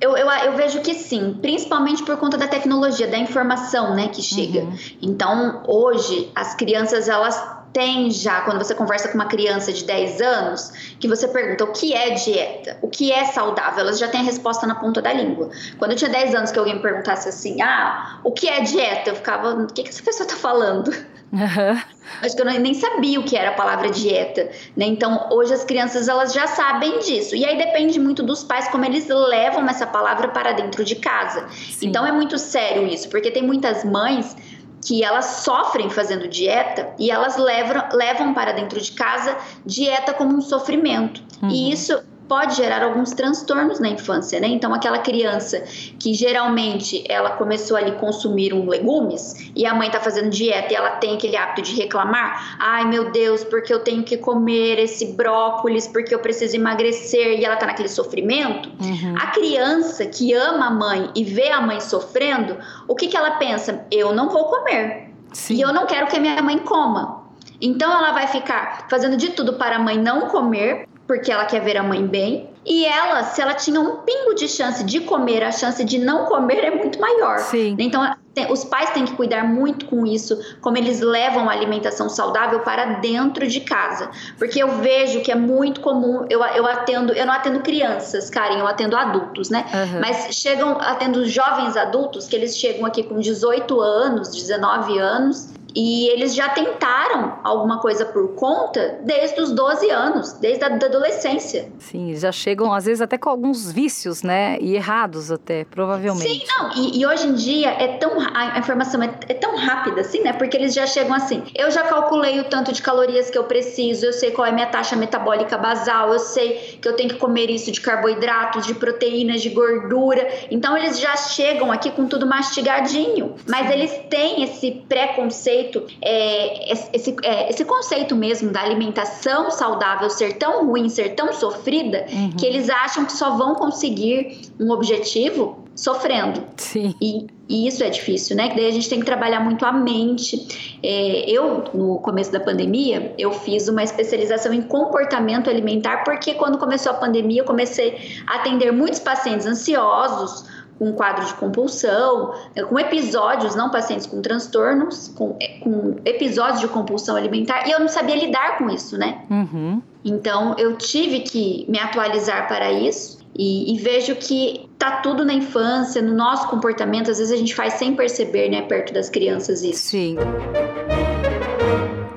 Eu, 0.00 0.16
eu, 0.16 0.26
eu, 0.26 0.56
vejo 0.56 0.80
que 0.80 0.94
sim, 0.94 1.38
principalmente 1.42 2.02
por 2.02 2.16
conta 2.16 2.38
da 2.38 2.48
tecnologia, 2.48 3.06
da 3.06 3.18
informação, 3.18 3.94
né, 3.94 4.08
que 4.08 4.22
chega. 4.22 4.60
Uhum. 4.60 4.76
Então, 5.02 5.62
hoje, 5.66 6.30
as 6.34 6.54
crianças, 6.54 7.06
elas 7.06 7.38
tem 7.74 8.08
já, 8.12 8.42
quando 8.42 8.58
você 8.58 8.72
conversa 8.72 9.08
com 9.08 9.14
uma 9.14 9.26
criança 9.26 9.72
de 9.72 9.84
10 9.84 10.20
anos, 10.20 10.72
que 11.00 11.08
você 11.08 11.26
pergunta 11.26 11.64
o 11.64 11.72
que 11.72 11.92
é 11.92 12.10
dieta, 12.10 12.78
o 12.80 12.88
que 12.88 13.10
é 13.10 13.24
saudável, 13.24 13.80
elas 13.80 13.98
já 13.98 14.06
têm 14.06 14.20
a 14.20 14.24
resposta 14.24 14.64
na 14.64 14.76
ponta 14.76 15.02
da 15.02 15.12
língua. 15.12 15.50
Quando 15.76 15.90
eu 15.90 15.96
tinha 15.96 16.08
10 16.08 16.36
anos 16.36 16.52
que 16.52 16.58
alguém 16.58 16.76
me 16.76 16.80
perguntasse 16.80 17.28
assim, 17.28 17.60
ah, 17.60 18.20
o 18.22 18.30
que 18.30 18.48
é 18.48 18.60
dieta? 18.60 19.10
Eu 19.10 19.16
ficava, 19.16 19.54
o 19.54 19.66
que, 19.66 19.82
que 19.82 19.88
essa 19.88 20.02
pessoa 20.02 20.26
tá 20.26 20.36
falando? 20.36 20.88
Uhum. 21.32 21.82
Acho 22.22 22.36
que 22.36 22.42
eu 22.42 22.46
nem 22.46 22.74
sabia 22.74 23.18
o 23.18 23.24
que 23.24 23.36
era 23.36 23.50
a 23.50 23.54
palavra 23.54 23.90
dieta, 23.90 24.48
né? 24.76 24.86
Então, 24.86 25.28
hoje 25.32 25.52
as 25.52 25.64
crianças 25.64 26.06
elas 26.06 26.32
já 26.32 26.46
sabem 26.46 27.00
disso. 27.00 27.34
E 27.34 27.44
aí 27.44 27.58
depende 27.58 27.98
muito 27.98 28.22
dos 28.22 28.44
pais 28.44 28.68
como 28.68 28.84
eles 28.84 29.08
levam 29.08 29.68
essa 29.68 29.84
palavra 29.84 30.28
para 30.28 30.52
dentro 30.52 30.84
de 30.84 30.94
casa. 30.94 31.48
Sim. 31.50 31.88
Então 31.88 32.06
é 32.06 32.12
muito 32.12 32.38
sério 32.38 32.86
isso, 32.86 33.08
porque 33.08 33.32
tem 33.32 33.42
muitas 33.42 33.84
mães 33.84 34.36
que 34.84 35.02
elas 35.02 35.24
sofrem 35.42 35.88
fazendo 35.88 36.28
dieta 36.28 36.94
e 36.98 37.10
elas 37.10 37.36
levam, 37.36 37.82
levam 37.92 38.34
para 38.34 38.52
dentro 38.52 38.80
de 38.80 38.92
casa 38.92 39.36
dieta 39.64 40.12
como 40.12 40.36
um 40.36 40.42
sofrimento. 40.42 41.22
Uhum. 41.42 41.48
E 41.48 41.72
isso 41.72 42.02
pode 42.28 42.56
gerar 42.56 42.82
alguns 42.82 43.12
transtornos 43.12 43.78
na 43.80 43.88
infância, 43.88 44.40
né? 44.40 44.48
Então, 44.48 44.72
aquela 44.72 44.98
criança 44.98 45.62
que 45.98 46.14
geralmente 46.14 47.04
ela 47.08 47.30
começou 47.30 47.76
ali 47.76 47.92
consumir 47.92 48.52
um 48.52 48.68
legumes 48.68 49.50
e 49.54 49.66
a 49.66 49.74
mãe 49.74 49.90
tá 49.90 50.00
fazendo 50.00 50.30
dieta 50.30 50.72
e 50.72 50.76
ela 50.76 50.90
tem 50.92 51.14
aquele 51.14 51.36
hábito 51.36 51.62
de 51.62 51.74
reclamar: 51.74 52.56
ai 52.58 52.84
meu 52.86 53.10
Deus, 53.10 53.44
porque 53.44 53.72
eu 53.72 53.80
tenho 53.80 54.02
que 54.02 54.16
comer 54.16 54.78
esse 54.78 55.12
brócolis, 55.12 55.86
porque 55.86 56.14
eu 56.14 56.18
preciso 56.18 56.56
emagrecer 56.56 57.38
e 57.38 57.44
ela 57.44 57.56
tá 57.56 57.66
naquele 57.66 57.88
sofrimento. 57.88 58.70
Uhum. 58.80 59.14
A 59.16 59.26
criança 59.28 60.06
que 60.06 60.32
ama 60.32 60.66
a 60.66 60.70
mãe 60.70 61.10
e 61.14 61.24
vê 61.24 61.50
a 61.50 61.60
mãe 61.60 61.80
sofrendo, 61.80 62.56
o 62.88 62.94
que, 62.94 63.08
que 63.08 63.16
ela 63.16 63.32
pensa? 63.32 63.86
Eu 63.90 64.14
não 64.14 64.28
vou 64.28 64.44
comer. 64.44 65.10
Sim. 65.32 65.56
E 65.56 65.60
eu 65.60 65.72
não 65.72 65.86
quero 65.86 66.06
que 66.06 66.16
a 66.16 66.20
minha 66.20 66.40
mãe 66.40 66.58
coma. 66.58 67.24
Então 67.60 67.90
ela 67.90 68.12
vai 68.12 68.26
ficar 68.26 68.86
fazendo 68.88 69.16
de 69.16 69.30
tudo 69.30 69.54
para 69.54 69.76
a 69.76 69.78
mãe 69.78 69.98
não 69.98 70.28
comer, 70.28 70.88
porque 71.06 71.30
ela 71.30 71.44
quer 71.44 71.60
ver 71.60 71.76
a 71.76 71.82
mãe 71.82 72.06
bem. 72.06 72.50
E 72.66 72.84
ela, 72.86 73.24
se 73.24 73.42
ela 73.42 73.52
tinha 73.52 73.78
um 73.78 73.96
pingo 73.96 74.34
de 74.34 74.48
chance 74.48 74.82
de 74.84 75.00
comer, 75.00 75.42
a 75.42 75.52
chance 75.52 75.84
de 75.84 75.98
não 75.98 76.24
comer 76.24 76.64
é 76.64 76.70
muito 76.70 76.98
maior. 76.98 77.38
Sim. 77.40 77.76
Então, 77.78 78.02
os 78.50 78.64
pais 78.64 78.90
têm 78.90 79.04
que 79.04 79.12
cuidar 79.12 79.44
muito 79.44 79.84
com 79.84 80.06
isso, 80.06 80.38
como 80.62 80.78
eles 80.78 81.00
levam 81.00 81.48
a 81.48 81.52
alimentação 81.52 82.08
saudável 82.08 82.60
para 82.60 83.00
dentro 83.00 83.46
de 83.46 83.60
casa. 83.60 84.10
Porque 84.38 84.62
eu 84.62 84.78
vejo 84.78 85.20
que 85.20 85.30
é 85.30 85.34
muito 85.34 85.82
comum, 85.82 86.24
eu, 86.30 86.42
eu 86.42 86.66
atendo, 86.66 87.12
eu 87.12 87.26
não 87.26 87.34
atendo 87.34 87.60
crianças, 87.60 88.30
Karen, 88.30 88.58
eu 88.58 88.66
atendo 88.66 88.96
adultos, 88.96 89.50
né? 89.50 89.66
Uhum. 89.72 90.00
Mas 90.00 90.34
chegam, 90.34 90.78
atendo 90.80 91.26
jovens 91.28 91.76
adultos, 91.76 92.26
que 92.26 92.34
eles 92.34 92.56
chegam 92.56 92.86
aqui 92.86 93.02
com 93.02 93.20
18 93.20 93.78
anos, 93.78 94.34
19 94.34 94.98
anos, 94.98 95.50
e 95.74 96.08
eles 96.08 96.34
já 96.34 96.48
tentaram 96.50 97.38
alguma 97.42 97.80
coisa 97.80 98.04
por 98.04 98.34
conta 98.34 99.00
desde 99.02 99.40
os 99.40 99.50
12 99.52 99.90
anos, 99.90 100.32
desde 100.34 100.64
a 100.64 100.68
adolescência. 100.68 101.68
Sim, 101.78 102.14
já 102.14 102.30
chegam 102.30 102.72
às 102.72 102.84
vezes 102.84 103.00
até 103.00 103.18
com 103.18 103.28
alguns 103.28 103.70
vícios, 103.72 104.22
né? 104.22 104.56
E 104.60 104.76
errados 104.76 105.32
até, 105.32 105.64
provavelmente. 105.64 106.28
Sim, 106.28 106.44
não. 106.46 106.70
E, 106.76 107.00
e 107.00 107.06
hoje 107.06 107.26
em 107.26 107.34
dia 107.34 107.70
é 107.70 107.96
tão 107.98 108.14
a 108.20 108.58
informação 108.58 109.02
é, 109.02 109.12
é, 109.28 109.34
tão 109.34 109.56
rápida 109.56 110.00
assim, 110.00 110.20
né? 110.22 110.32
Porque 110.32 110.56
eles 110.56 110.72
já 110.72 110.86
chegam 110.86 111.14
assim. 111.14 111.42
Eu 111.54 111.70
já 111.70 111.82
calculei 111.82 112.38
o 112.40 112.44
tanto 112.44 112.72
de 112.72 112.80
calorias 112.80 113.28
que 113.30 113.38
eu 113.38 113.44
preciso, 113.44 114.06
eu 114.06 114.12
sei 114.12 114.30
qual 114.30 114.46
é 114.46 114.50
a 114.50 114.52
minha 114.52 114.66
taxa 114.66 114.94
metabólica 114.94 115.58
basal, 115.58 116.12
eu 116.12 116.18
sei 116.18 116.78
que 116.80 116.86
eu 116.86 116.94
tenho 116.94 117.10
que 117.10 117.16
comer 117.16 117.50
isso 117.50 117.72
de 117.72 117.80
carboidratos, 117.80 118.66
de 118.66 118.74
proteínas, 118.74 119.42
de 119.42 119.50
gordura. 119.50 120.26
Então 120.50 120.76
eles 120.76 121.00
já 121.00 121.16
chegam 121.16 121.72
aqui 121.72 121.90
com 121.90 122.06
tudo 122.06 122.26
mastigadinho. 122.26 123.34
Mas 123.48 123.70
eles 123.70 123.92
têm 124.08 124.44
esse 124.44 124.84
preconceito 124.88 125.63
conceito, 125.64 125.86
é, 126.02 126.72
esse, 126.72 127.16
é, 127.22 127.50
esse 127.50 127.64
conceito 127.64 128.14
mesmo 128.14 128.50
da 128.50 128.60
alimentação 128.60 129.50
saudável 129.50 130.10
ser 130.10 130.34
tão 130.34 130.66
ruim, 130.66 130.88
ser 130.88 131.14
tão 131.14 131.32
sofrida, 131.32 132.06
uhum. 132.10 132.30
que 132.32 132.44
eles 132.44 132.68
acham 132.68 133.04
que 133.04 133.12
só 133.12 133.36
vão 133.36 133.54
conseguir 133.54 134.40
um 134.60 134.70
objetivo 134.70 135.64
sofrendo. 135.74 136.44
Sim. 136.56 136.94
E, 137.00 137.26
e, 137.48 137.66
isso 137.66 137.82
é 137.82 137.90
difícil, 137.90 138.36
né? 138.36 138.48
Que 138.48 138.56
daí 138.56 138.68
a 138.68 138.70
gente 138.70 138.88
tem 138.88 139.00
que 139.00 139.04
trabalhar 139.04 139.40
muito 139.40 139.64
a 139.66 139.72
mente. 139.72 140.78
É, 140.82 141.28
eu, 141.28 141.64
no 141.74 141.98
começo 141.98 142.30
da 142.30 142.38
pandemia, 142.38 143.12
eu 143.18 143.32
fiz 143.32 143.68
uma 143.68 143.82
especialização 143.82 144.54
em 144.54 144.62
comportamento 144.62 145.50
alimentar, 145.50 146.04
porque 146.04 146.34
quando 146.34 146.58
começou 146.58 146.92
a 146.92 146.94
pandemia, 146.94 147.40
eu 147.40 147.44
comecei 147.44 148.22
a 148.26 148.36
atender 148.36 148.72
muitos 148.72 149.00
pacientes 149.00 149.46
ansiosos, 149.46 150.44
com 150.78 150.92
quadro 150.92 151.24
de 151.24 151.34
compulsão, 151.34 152.34
né, 152.54 152.64
com 152.64 152.78
episódios, 152.78 153.54
não 153.54 153.70
pacientes 153.70 154.06
com 154.06 154.20
transtornos, 154.20 155.08
com, 155.08 155.36
é, 155.40 155.58
com 155.60 155.96
episódios 156.04 156.60
de 156.60 156.68
compulsão 156.68 157.16
alimentar, 157.16 157.66
e 157.66 157.72
eu 157.72 157.80
não 157.80 157.88
sabia 157.88 158.16
lidar 158.16 158.58
com 158.58 158.68
isso, 158.70 158.98
né? 158.98 159.24
Uhum. 159.30 159.82
Então 160.04 160.54
eu 160.58 160.76
tive 160.76 161.20
que 161.20 161.64
me 161.68 161.78
atualizar 161.78 162.46
para 162.48 162.72
isso. 162.72 163.24
E, 163.36 163.74
e, 163.74 163.78
vejo 163.78 164.14
que 164.14 164.70
tá 164.78 165.00
tudo 165.00 165.24
na 165.24 165.34
infância, 165.34 166.00
no 166.00 166.14
nosso 166.14 166.48
comportamento, 166.48 167.10
às 167.10 167.18
vezes 167.18 167.32
a 167.32 167.36
gente 167.36 167.52
faz 167.52 167.74
sem 167.74 167.96
perceber, 167.96 168.48
né, 168.48 168.62
perto 168.62 168.94
das 168.94 169.10
crianças 169.10 169.64
isso. 169.64 169.88
Sim. 169.88 170.16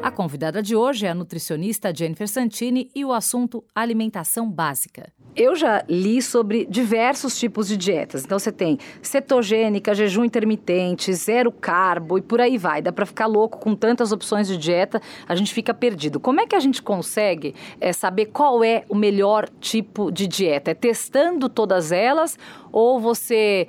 A 0.03 0.11
convidada 0.11 0.61
de 0.61 0.75
hoje 0.75 1.07
é 1.07 1.09
a 1.09 1.15
nutricionista 1.15 1.91
Jennifer 1.93 2.27
Santini 2.27 2.91
e 2.93 3.03
o 3.03 3.11
assunto 3.11 3.63
alimentação 3.73 4.47
básica. 4.47 5.11
Eu 5.37 5.55
já 5.55 5.83
li 5.87 6.19
sobre 6.19 6.65
diversos 6.65 7.37
tipos 7.39 7.67
de 7.67 7.77
dietas. 7.77 8.25
Então 8.25 8.39
você 8.39 8.51
tem 8.51 8.79
cetogênica, 9.03 9.93
jejum 9.93 10.25
intermitente, 10.25 11.13
zero 11.13 11.51
carbo 11.51 12.17
e 12.17 12.21
por 12.23 12.41
aí 12.41 12.57
vai. 12.57 12.81
Dá 12.81 12.91
para 12.91 13.05
ficar 13.05 13.27
louco 13.27 13.59
com 13.59 13.75
tantas 13.75 14.11
opções 14.11 14.47
de 14.47 14.57
dieta, 14.57 14.99
a 15.27 15.35
gente 15.35 15.53
fica 15.53 15.75
perdido. 15.75 16.19
Como 16.19 16.41
é 16.41 16.47
que 16.47 16.55
a 16.55 16.59
gente 16.59 16.81
consegue 16.81 17.53
é, 17.79 17.93
saber 17.93 18.25
qual 18.25 18.63
é 18.63 18.83
o 18.89 18.95
melhor 18.95 19.47
tipo 19.61 20.11
de 20.11 20.25
dieta? 20.25 20.71
É 20.71 20.73
testando 20.73 21.47
todas 21.47 21.91
elas 21.91 22.35
ou 22.71 22.99
você 22.99 23.67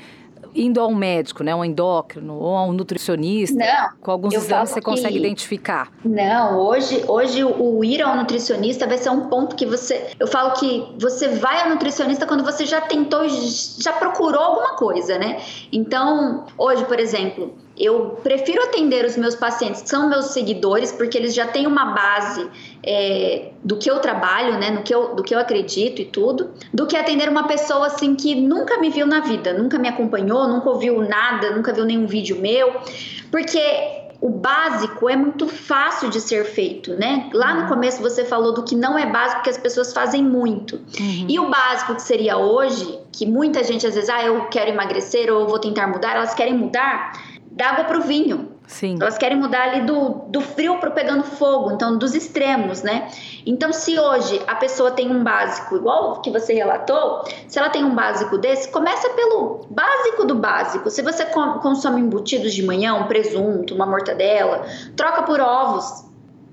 indo 0.54 0.80
a 0.80 0.86
um 0.86 0.94
médico, 0.94 1.42
né, 1.42 1.54
um 1.54 1.64
endócrino 1.64 2.34
ou 2.34 2.56
a 2.56 2.64
um 2.64 2.72
nutricionista, 2.72 3.58
não, 3.58 3.88
com 4.00 4.10
alguns 4.10 4.34
exames 4.34 4.70
você 4.70 4.80
consegue 4.80 5.14
que... 5.14 5.18
identificar? 5.18 5.92
Não, 6.04 6.58
hoje, 6.58 7.04
hoje 7.06 7.44
o, 7.44 7.78
o 7.78 7.84
ir 7.84 8.02
ao 8.02 8.16
nutricionista 8.16 8.86
vai 8.86 8.98
ser 8.98 9.10
um 9.10 9.28
ponto 9.28 9.56
que 9.56 9.66
você, 9.66 10.10
eu 10.18 10.26
falo 10.26 10.52
que 10.52 10.86
você 10.98 11.28
vai 11.28 11.62
ao 11.62 11.70
nutricionista 11.70 12.26
quando 12.26 12.44
você 12.44 12.66
já 12.66 12.80
tentou, 12.80 13.26
já 13.28 13.92
procurou 13.92 14.42
alguma 14.42 14.76
coisa, 14.76 15.18
né? 15.18 15.40
Então, 15.72 16.46
hoje, 16.56 16.84
por 16.84 16.98
exemplo, 16.98 17.54
eu 17.78 18.18
prefiro 18.22 18.62
atender 18.62 19.04
os 19.04 19.16
meus 19.16 19.34
pacientes, 19.34 19.82
que 19.82 19.88
são 19.88 20.08
meus 20.08 20.26
seguidores, 20.26 20.90
porque 20.90 21.16
eles 21.16 21.34
já 21.34 21.46
têm 21.46 21.66
uma 21.66 21.86
base 21.86 22.48
é, 22.82 23.50
do 23.62 23.76
que 23.76 23.90
eu 23.90 23.98
trabalho, 24.00 24.58
né, 24.58 24.70
no 24.70 24.82
que 24.82 24.94
eu, 24.94 25.14
do 25.14 25.22
que 25.22 25.34
eu 25.34 25.38
acredito 25.38 26.02
e 26.02 26.04
tudo, 26.04 26.50
do 26.72 26.86
que 26.86 26.96
atender 26.96 27.28
uma 27.28 27.46
pessoa 27.46 27.86
assim 27.86 28.14
que 28.14 28.34
nunca 28.34 28.78
me 28.78 28.90
viu 28.90 29.06
na 29.06 29.20
vida, 29.20 29.52
nunca 29.52 29.78
me 29.78 29.88
acompanhou, 29.88 30.48
nunca 30.48 30.68
ouviu 30.68 31.00
nada, 31.00 31.50
nunca 31.50 31.72
viu 31.72 31.84
nenhum 31.84 32.06
vídeo 32.06 32.40
meu, 32.40 32.72
porque 33.30 33.60
o 34.20 34.30
básico 34.30 35.08
é 35.08 35.14
muito 35.14 35.46
fácil 35.46 36.10
de 36.10 36.20
ser 36.20 36.44
feito, 36.44 36.94
né? 36.94 37.30
Lá 37.32 37.54
no 37.54 37.62
uhum. 37.62 37.68
começo 37.68 38.02
você 38.02 38.24
falou 38.24 38.52
do 38.52 38.64
que 38.64 38.74
não 38.74 38.98
é 38.98 39.06
básico, 39.06 39.42
que 39.42 39.50
as 39.50 39.58
pessoas 39.58 39.92
fazem 39.92 40.24
muito. 40.24 40.76
Uhum. 40.98 41.26
E 41.28 41.38
o 41.38 41.48
básico 41.48 41.94
que 41.94 42.02
seria 42.02 42.36
hoje, 42.36 42.98
que 43.12 43.24
muita 43.24 43.62
gente 43.62 43.86
às 43.86 43.94
vezes, 43.94 44.10
ah, 44.10 44.24
eu 44.24 44.46
quero 44.46 44.70
emagrecer 44.70 45.32
ou 45.32 45.42
eu 45.42 45.46
vou 45.46 45.60
tentar 45.60 45.86
mudar, 45.86 46.16
elas 46.16 46.34
querem 46.34 46.54
mudar, 46.54 47.12
da 47.58 47.70
água 47.70 47.84
para 47.84 47.98
o 47.98 48.02
vinho. 48.02 48.56
Sim. 48.68 48.98
Elas 49.00 49.18
querem 49.18 49.36
mudar 49.36 49.62
ali 49.62 49.80
do, 49.80 50.26
do 50.28 50.40
frio 50.40 50.78
para 50.78 50.92
pegando 50.92 51.24
fogo, 51.24 51.72
então 51.72 51.98
dos 51.98 52.14
extremos, 52.14 52.82
né? 52.82 53.08
Então, 53.44 53.72
se 53.72 53.98
hoje 53.98 54.40
a 54.46 54.54
pessoa 54.54 54.92
tem 54.92 55.10
um 55.10 55.24
básico 55.24 55.74
igual 55.74 56.20
que 56.20 56.30
você 56.30 56.54
relatou, 56.54 57.24
se 57.48 57.58
ela 57.58 57.68
tem 57.68 57.82
um 57.82 57.94
básico 57.94 58.38
desse, 58.38 58.68
começa 58.68 59.08
pelo 59.10 59.66
básico 59.70 60.24
do 60.24 60.36
básico. 60.36 60.88
Se 60.88 61.02
você 61.02 61.26
consome 61.26 62.00
embutidos 62.00 62.54
de 62.54 62.62
manhã, 62.62 62.94
um 62.94 63.08
presunto, 63.08 63.74
uma 63.74 63.86
mortadela, 63.86 64.64
troca 64.94 65.22
por 65.22 65.40
ovos. 65.40 66.04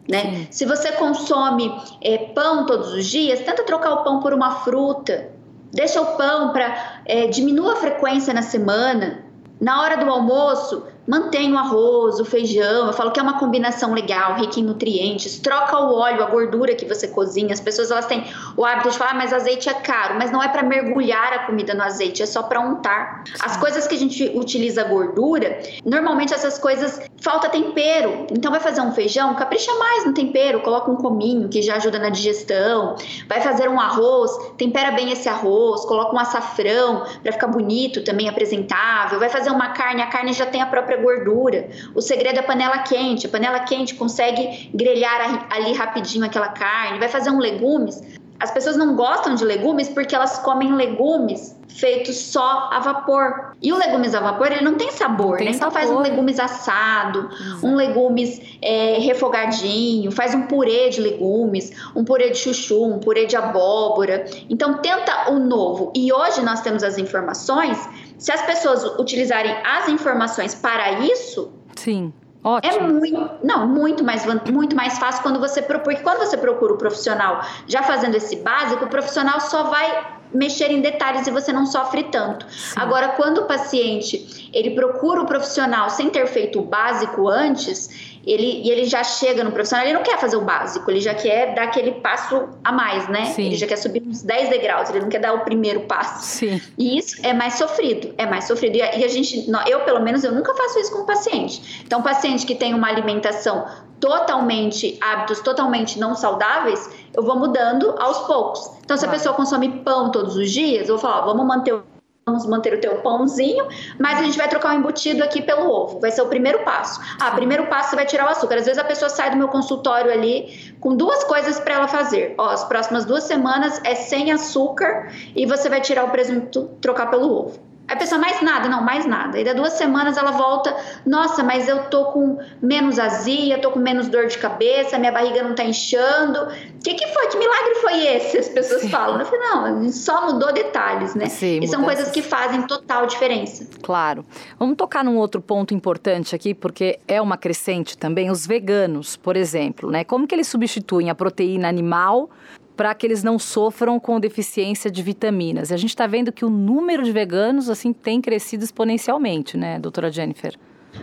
Né? 0.09 0.47
Se 0.49 0.65
você 0.65 0.91
consome 0.93 1.71
é, 2.01 2.17
pão 2.33 2.65
todos 2.65 2.93
os 2.93 3.05
dias, 3.05 3.41
tenta 3.41 3.61
trocar 3.61 3.93
o 3.93 4.03
pão 4.03 4.21
por 4.21 4.33
uma 4.33 4.55
fruta. 4.61 5.29
Deixa 5.71 6.01
o 6.01 6.17
pão 6.17 6.51
para 6.51 7.01
é, 7.05 7.27
diminua 7.27 7.73
a 7.73 7.75
frequência 7.75 8.33
na 8.33 8.41
semana. 8.41 9.23
Na 9.59 9.81
hora 9.81 9.97
do 9.97 10.09
almoço, 10.09 10.83
mantém 11.07 11.53
o 11.53 11.57
arroz, 11.57 12.19
o 12.19 12.25
feijão. 12.25 12.87
Eu 12.87 12.93
falo 12.93 13.11
que 13.11 13.19
é 13.19 13.23
uma 13.23 13.39
combinação 13.39 13.93
legal, 13.93 14.35
rica 14.35 14.59
em 14.59 14.63
nutrientes. 14.63 15.39
Troca 15.39 15.77
o 15.79 15.93
óleo, 15.93 16.23
a 16.23 16.29
gordura 16.29 16.75
que 16.75 16.85
você 16.85 17.07
cozinha. 17.07 17.53
As 17.53 17.59
pessoas 17.59 17.91
elas 17.91 18.05
têm 18.05 18.23
o 18.57 18.65
hábito 18.65 18.89
de 18.89 18.97
falar, 18.97 19.11
ah, 19.11 19.15
mas 19.15 19.33
azeite 19.33 19.69
é 19.69 19.73
caro, 19.73 20.15
mas 20.15 20.31
não 20.31 20.41
é 20.41 20.47
para 20.47 20.63
mergulhar 20.63 21.33
a 21.33 21.39
comida 21.39 21.73
no 21.73 21.83
azeite, 21.83 22.23
é 22.23 22.25
só 22.25 22.43
para 22.43 22.59
untar. 22.59 23.23
As 23.39 23.57
coisas 23.57 23.87
que 23.87 23.95
a 23.95 23.97
gente 23.97 24.31
utiliza 24.35 24.83
gordura, 24.83 25.59
normalmente 25.85 26.33
essas 26.33 26.57
coisas 26.57 26.99
falta 27.19 27.49
tempero. 27.49 28.27
Então 28.31 28.51
vai 28.51 28.59
fazer 28.59 28.81
um 28.81 28.91
feijão, 28.91 29.33
capricha 29.35 29.73
mais 29.75 30.05
no 30.05 30.13
tempero, 30.13 30.61
coloca 30.61 30.91
um 30.91 30.95
cominho 30.95 31.49
que 31.49 31.61
já 31.61 31.75
ajuda 31.75 31.99
na 31.99 32.09
digestão. 32.09 32.95
Vai 33.27 33.41
fazer 33.41 33.69
um 33.69 33.79
arroz, 33.79 34.31
tempera 34.57 34.91
bem 34.91 35.11
esse 35.11 35.27
arroz, 35.29 35.85
coloca 35.85 36.15
um 36.15 36.19
açafrão 36.19 37.03
para 37.21 37.31
ficar 37.31 37.47
bonito, 37.47 38.03
também 38.03 38.29
apresentável. 38.29 39.19
Vai 39.19 39.29
fazer 39.29 39.49
uma 39.49 39.69
carne, 39.69 40.01
a 40.01 40.07
carne 40.07 40.33
já 40.33 40.45
tem 40.45 40.61
a 40.61 40.65
própria 40.65 40.94
gordura. 40.97 41.69
O 41.93 42.01
segredo 42.01 42.37
é 42.37 42.39
a 42.39 42.43
panela 42.43 42.79
quente. 42.79 43.27
A 43.27 43.29
panela 43.29 43.59
quente 43.61 43.95
consegue 43.95 44.69
grelhar 44.73 45.47
ali 45.51 45.73
rapidinho 45.73 46.25
aquela 46.25 46.49
carne. 46.49 46.99
Vai 46.99 47.09
fazer 47.09 47.29
um 47.29 47.39
legumes. 47.39 48.01
As 48.39 48.51
pessoas 48.51 48.75
não 48.75 48.95
gostam 48.95 49.35
de 49.35 49.45
legumes 49.45 49.87
porque 49.89 50.13
elas 50.13 50.37
comem 50.39 50.73
legumes 50.73 51.55
feitos 51.75 52.17
só 52.17 52.69
a 52.71 52.79
vapor. 52.79 53.55
E 53.61 53.71
o 53.71 53.77
legumes 53.77 54.15
a 54.15 54.19
vapor, 54.19 54.51
ele 54.51 54.63
não 54.63 54.75
tem 54.75 54.91
sabor, 54.91 55.37
tem 55.37 55.49
né? 55.49 55.55
Então 55.55 55.69
faz 55.69 55.89
um 55.89 55.99
legumes 55.99 56.39
assado, 56.39 57.29
Exato. 57.31 57.65
um 57.65 57.75
legumes 57.75 58.41
é, 58.61 58.97
refogadinho, 58.99 60.11
faz 60.11 60.33
um 60.33 60.43
purê 60.43 60.89
de 60.89 61.01
legumes, 61.01 61.71
um 61.95 62.03
purê 62.03 62.29
de 62.29 62.37
chuchu, 62.37 62.85
um 62.85 62.99
purê 62.99 63.25
de 63.25 63.35
abóbora. 63.35 64.25
Então 64.49 64.75
tenta 64.75 65.31
o 65.31 65.39
novo. 65.39 65.91
E 65.95 66.11
hoje 66.13 66.41
nós 66.41 66.61
temos 66.61 66.83
as 66.83 66.97
informações 66.97 67.77
se 68.17 68.31
as 68.31 68.41
pessoas 68.41 68.83
utilizarem 68.99 69.55
as 69.65 69.89
informações 69.89 70.55
para 70.55 70.99
isso, 70.99 71.51
sim. 71.75 72.13
Ótimo. 72.43 72.75
É 72.75 72.79
muito, 72.79 73.29
não, 73.43 73.67
muito 73.67 74.03
mais, 74.03 74.23
muito 74.51 74.75
mais 74.75 74.99
fácil 74.99 75.23
quando 75.23 75.39
você 75.39 75.63
porque 75.63 76.03
quando 76.03 76.19
você 76.19 76.37
procura 76.37 76.73
o 76.73 76.77
profissional 76.77 77.41
já 77.65 77.81
fazendo 77.81 78.13
esse 78.13 78.35
básico, 78.35 78.85
o 78.85 78.87
profissional 78.87 79.41
só 79.41 79.63
vai 79.63 80.14
mexer 80.35 80.71
em 80.71 80.81
detalhes 80.81 81.27
e 81.27 81.31
você 81.31 81.51
não 81.51 81.65
sofre 81.65 82.03
tanto. 82.03 82.45
Sim. 82.49 82.75
Agora, 82.75 83.09
quando 83.09 83.39
o 83.39 83.45
paciente 83.45 84.49
ele 84.53 84.71
procura 84.71 85.21
o 85.21 85.25
profissional 85.25 85.89
sem 85.89 86.09
ter 86.09 86.27
feito 86.27 86.59
o 86.59 86.61
básico 86.63 87.27
antes, 87.27 88.15
ele, 88.25 88.61
e 88.63 88.71
ele 88.71 88.85
já 88.85 89.03
chega 89.03 89.43
no 89.43 89.51
profissional, 89.51 89.85
ele 89.85 89.93
não 89.93 90.01
quer 90.01 90.17
fazer 90.17 90.35
o 90.35 90.41
básico, 90.41 90.89
ele 90.89 90.99
já 90.99 91.13
quer 91.13 91.53
dar 91.53 91.63
aquele 91.63 91.91
passo 91.93 92.49
a 92.63 92.71
mais, 92.71 93.07
né? 93.07 93.25
Sim. 93.25 93.47
Ele 93.47 93.55
já 93.55 93.67
quer 93.67 93.75
subir 93.75 94.01
uns 94.01 94.23
10 94.23 94.49
degraus, 94.49 94.89
ele 94.89 95.01
não 95.01 95.09
quer 95.09 95.19
dar 95.19 95.33
o 95.33 95.41
primeiro 95.41 95.81
passo. 95.81 96.23
Sim. 96.23 96.59
E 96.77 96.97
isso 96.97 97.17
é 97.21 97.33
mais 97.33 97.53
sofrido, 97.55 98.15
é 98.17 98.25
mais 98.25 98.45
sofrido. 98.45 98.77
E 98.77 98.81
a, 98.81 98.95
e 98.95 99.03
a 99.03 99.07
gente, 99.07 99.47
eu 99.67 99.81
pelo 99.81 100.01
menos, 100.01 100.23
eu 100.23 100.31
nunca 100.31 100.55
faço 100.55 100.79
isso 100.79 100.91
com 100.91 101.03
o 101.03 101.05
paciente. 101.05 101.83
Então, 101.85 102.01
paciente 102.01 102.45
que 102.45 102.55
tem 102.55 102.73
uma 102.73 102.87
alimentação 102.87 103.65
totalmente, 103.99 104.97
hábitos 105.01 105.39
totalmente 105.39 105.99
não 105.99 106.15
saudáveis, 106.15 106.89
eu 107.15 107.23
vou 107.23 107.37
mudando 107.37 107.95
aos 107.97 108.19
poucos. 108.19 108.71
Então, 108.83 108.97
se 108.97 109.05
a 109.05 109.09
pessoa 109.09 109.35
consome 109.35 109.79
pão 109.79 110.11
todos 110.11 110.35
os 110.35 110.51
dias, 110.51 110.89
eu 110.89 110.95
vou 110.95 111.01
falar, 111.01 111.23
ó, 111.23 111.25
vamos 111.25 111.45
manter 111.45 111.73
o 111.73 111.83
vamos 112.27 112.47
manter 112.47 112.73
o 112.73 112.81
teu 112.81 112.95
pãozinho, 113.03 113.67
mas 113.99 114.17
a 114.17 114.23
gente 114.23 114.35
vai 114.35 114.47
trocar 114.49 114.73
o 114.73 114.79
embutido 114.79 115.23
aqui 115.23 115.43
pelo 115.43 115.69
ovo. 115.69 115.99
Vai 115.99 116.09
ser 116.09 116.23
o 116.23 116.25
primeiro 116.25 116.63
passo. 116.63 116.99
Ah, 117.21 117.29
primeiro 117.29 117.67
passo 117.67 117.91
você 117.91 117.95
vai 117.95 118.05
tirar 118.07 118.25
o 118.25 118.29
açúcar. 118.29 118.55
Às 118.55 118.65
vezes 118.65 118.81
a 118.81 118.83
pessoa 118.83 119.09
sai 119.09 119.29
do 119.29 119.37
meu 119.37 119.47
consultório 119.47 120.11
ali 120.11 120.73
com 120.79 120.95
duas 120.95 121.23
coisas 121.23 121.59
para 121.59 121.75
ela 121.75 121.87
fazer. 121.87 122.33
Ó, 122.37 122.49
as 122.49 122.63
próximas 122.63 123.05
duas 123.05 123.25
semanas 123.25 123.79
é 123.83 123.93
sem 123.93 124.31
açúcar 124.31 125.11
e 125.35 125.45
você 125.45 125.69
vai 125.69 125.81
tirar 125.81 126.03
o 126.03 126.09
presunto, 126.09 126.67
trocar 126.81 127.11
pelo 127.11 127.31
ovo. 127.31 127.59
A 127.87 127.95
pessoa, 127.95 128.19
mais 128.19 128.41
nada, 128.41 128.67
não, 128.67 128.81
mais 128.81 129.05
nada. 129.05 129.39
E 129.39 129.43
da 129.43 129.53
duas 129.53 129.73
semanas 129.73 130.17
ela 130.17 130.31
volta, 130.31 130.75
nossa, 131.05 131.43
mas 131.43 131.67
eu 131.67 131.83
tô 131.85 132.05
com 132.05 132.39
menos 132.61 132.97
azia, 132.97 133.59
tô 133.59 133.71
com 133.71 133.79
menos 133.79 134.07
dor 134.07 134.25
de 134.25 134.37
cabeça, 134.37 134.97
minha 134.97 135.11
barriga 135.11 135.43
não 135.43 135.53
tá 135.53 135.63
inchando. 135.63 136.39
O 136.41 136.83
que, 136.83 136.95
que 136.95 137.07
foi? 137.07 137.27
Que 137.27 137.37
milagre 137.37 137.75
foi 137.75 138.07
esse? 138.07 138.37
As 138.37 138.49
pessoas 138.49 138.81
Sim. 138.81 138.89
falam. 138.89 139.19
Eu 139.19 139.25
falei, 139.25 139.39
não, 139.39 139.91
só 139.91 140.25
mudou 140.25 140.51
detalhes, 140.51 141.13
né? 141.13 141.27
Sim, 141.27 141.59
e 141.61 141.67
são 141.67 141.83
coisas 141.83 142.09
que 142.09 142.21
fazem 142.21 142.63
total 142.63 143.05
diferença. 143.05 143.67
Claro. 143.83 144.25
Vamos 144.57 144.75
tocar 144.75 145.03
num 145.03 145.17
outro 145.17 145.39
ponto 145.39 145.73
importante 145.73 146.35
aqui, 146.35 146.53
porque 146.55 146.99
é 147.07 147.21
uma 147.21 147.37
crescente 147.37 147.97
também, 147.97 148.31
os 148.31 148.47
veganos, 148.47 149.15
por 149.15 149.35
exemplo, 149.35 149.91
né? 149.91 150.03
Como 150.03 150.25
que 150.27 150.33
eles 150.33 150.47
substituem 150.47 151.09
a 151.09 151.15
proteína 151.15 151.67
animal 151.67 152.29
para 152.75 152.93
que 152.93 153.05
eles 153.05 153.23
não 153.23 153.39
sofram 153.39 153.99
com 153.99 154.19
deficiência 154.19 154.91
de 154.91 155.01
vitaminas. 155.01 155.71
A 155.71 155.77
gente 155.77 155.89
está 155.89 156.07
vendo 156.07 156.31
que 156.31 156.45
o 156.45 156.49
número 156.49 157.03
de 157.03 157.11
veganos 157.11 157.69
assim 157.69 157.93
tem 157.93 158.21
crescido 158.21 158.63
exponencialmente, 158.63 159.57
né, 159.57 159.79
doutora 159.79 160.11
Jennifer? 160.11 160.55